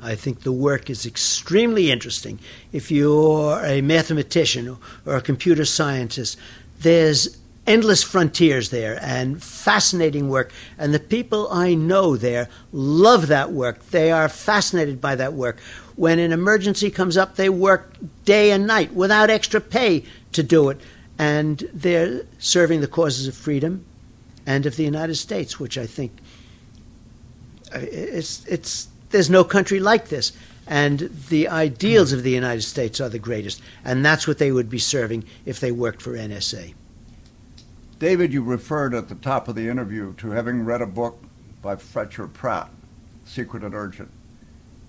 I 0.00 0.14
think 0.14 0.40
the 0.42 0.52
work 0.52 0.88
is 0.88 1.06
extremely 1.06 1.90
interesting. 1.90 2.38
If 2.72 2.90
you're 2.90 3.64
a 3.64 3.80
mathematician 3.80 4.76
or 5.04 5.16
a 5.16 5.20
computer 5.20 5.64
scientist, 5.64 6.38
there's 6.78 7.36
endless 7.66 8.02
frontiers 8.02 8.70
there 8.70 8.98
and 9.02 9.42
fascinating 9.42 10.28
work. 10.28 10.52
And 10.78 10.92
the 10.92 11.00
people 11.00 11.48
I 11.50 11.74
know 11.74 12.16
there 12.16 12.48
love 12.72 13.28
that 13.28 13.52
work. 13.52 13.86
They 13.90 14.12
are 14.12 14.28
fascinated 14.28 15.00
by 15.00 15.14
that 15.16 15.32
work. 15.32 15.60
When 15.96 16.18
an 16.18 16.32
emergency 16.32 16.90
comes 16.90 17.16
up, 17.16 17.36
they 17.36 17.48
work 17.48 17.96
day 18.24 18.50
and 18.50 18.66
night 18.66 18.92
without 18.92 19.30
extra 19.30 19.60
pay 19.60 20.04
to 20.32 20.42
do 20.42 20.68
it. 20.68 20.80
And 21.18 21.68
they're 21.72 22.22
serving 22.38 22.80
the 22.80 22.88
causes 22.88 23.28
of 23.28 23.34
freedom 23.34 23.84
and 24.46 24.66
of 24.66 24.76
the 24.76 24.84
United 24.84 25.14
States, 25.14 25.58
which 25.58 25.78
I 25.78 25.86
think 25.86 26.12
uh, 27.74 27.78
it's, 27.80 28.44
it's, 28.46 28.88
there's 29.10 29.30
no 29.30 29.44
country 29.44 29.80
like 29.80 30.08
this. 30.08 30.32
And 30.66 31.10
the 31.28 31.48
ideals 31.48 32.12
of 32.12 32.22
the 32.22 32.30
United 32.30 32.62
States 32.62 33.00
are 33.00 33.08
the 33.08 33.18
greatest. 33.18 33.62
And 33.84 34.04
that's 34.04 34.26
what 34.26 34.38
they 34.38 34.50
would 34.50 34.68
be 34.68 34.78
serving 34.78 35.24
if 35.44 35.60
they 35.60 35.70
worked 35.70 36.02
for 36.02 36.12
NSA. 36.12 36.74
David, 37.98 38.32
you 38.32 38.42
referred 38.42 38.92
at 38.92 39.08
the 39.08 39.14
top 39.14 39.46
of 39.46 39.54
the 39.54 39.68
interview 39.68 40.14
to 40.14 40.30
having 40.30 40.64
read 40.64 40.82
a 40.82 40.86
book 40.86 41.22
by 41.62 41.76
Fletcher 41.76 42.26
Pratt, 42.26 42.68
Secret 43.24 43.62
and 43.62 43.74
Urgent, 43.74 44.10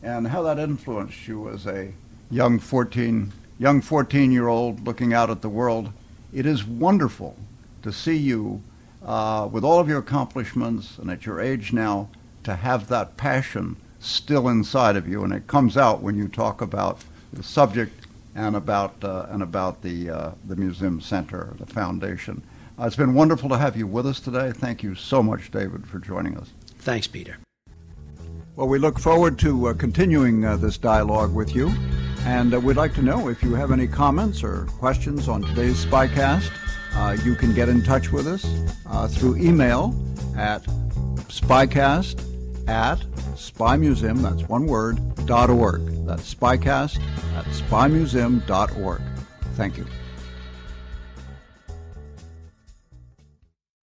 and 0.02 0.28
how 0.28 0.42
that 0.42 0.58
influenced 0.58 1.28
you 1.28 1.48
as 1.50 1.68
a 1.68 1.94
young 2.32 2.58
14 2.58 3.32
young 3.60 3.80
14 3.80 4.32
year 4.32 4.48
old 4.48 4.86
looking 4.86 5.14
out 5.14 5.30
at 5.30 5.42
the 5.42 5.50
world. 5.50 5.92
It 6.34 6.48
is 6.48 6.66
wonderful 6.66 7.38
to 7.84 7.94
see 7.94 8.18
you, 8.18 8.64
uh, 9.06 9.48
with 9.52 9.64
all 9.64 9.80
of 9.80 9.88
your 9.88 10.00
accomplishments 10.00 10.98
and 10.98 11.10
at 11.12 11.28
your 11.28 11.40
age 11.40 11.72
now, 11.72 12.10
to 12.44 12.56
have 12.56 12.88
that 12.88 13.18
passion 13.18 13.78
still 14.00 14.50
inside 14.50 14.96
of 14.96 15.08
you, 15.08 15.24
and 15.24 15.32
it 15.32 15.48
comes 15.48 15.78
out 15.78 16.02
when 16.02 16.18
you 16.18 16.28
talk 16.28 16.60
about 16.60 17.04
the 17.32 17.44
subject 17.44 18.08
and 18.34 18.56
about 18.56 19.04
uh, 19.04 19.28
and 19.30 19.44
about 19.44 19.84
the 19.84 20.10
uh, 20.10 20.32
the 20.44 20.56
museum 20.56 21.00
center, 21.00 21.54
the 21.60 21.68
foundation. 21.68 22.42
Uh, 22.78 22.86
it's 22.86 22.96
been 22.96 23.14
wonderful 23.14 23.50
to 23.50 23.58
have 23.58 23.78
you 23.78 23.88
with 23.88 24.06
us 24.06 24.20
today. 24.20 24.52
Thank 24.52 24.84
you 24.84 24.96
so 24.96 25.24
much, 25.24 25.52
David, 25.52 25.88
for 25.88 26.00
joining 26.00 26.38
us. 26.38 26.50
Thanks, 26.80 27.08
Peter. 27.08 27.38
Well, 28.56 28.68
we 28.68 28.80
look 28.80 29.00
forward 29.00 29.40
to 29.40 29.68
uh, 29.68 29.74
continuing 29.74 30.46
uh, 30.46 30.58
this 30.58 30.78
dialogue 30.78 31.34
with 31.34 31.56
you. 31.56 31.74
And 32.26 32.54
uh, 32.54 32.60
we'd 32.60 32.78
like 32.78 32.94
to 32.96 33.02
know 33.02 33.30
if 33.30 33.44
you 33.44 33.54
have 33.54 33.72
any 33.72 33.88
comments 33.88 34.44
or 34.44 34.66
questions 34.80 35.28
on 35.28 35.42
today's 35.42 35.86
Spycast. 35.86 36.52
Uh, 36.96 37.18
you 37.24 37.36
can 37.36 37.54
get 37.54 37.70
in 37.70 37.84
touch 37.84 38.12
with 38.12 38.28
us 38.28 38.46
uh, 38.88 39.08
through 39.08 39.36
email 39.36 39.94
at 40.38 40.64
spycast 41.28 42.22
at 42.68 43.00
spymuseum, 43.36 44.22
that's 44.22 44.48
one 44.50 44.66
word, 44.66 44.98
dot 45.26 45.50
org. 45.50 45.86
That's 46.06 46.34
spycast 46.34 47.00
at 47.36 47.46
spymuseum.org. 47.46 49.02
Thank 49.56 49.78
you. 49.78 49.86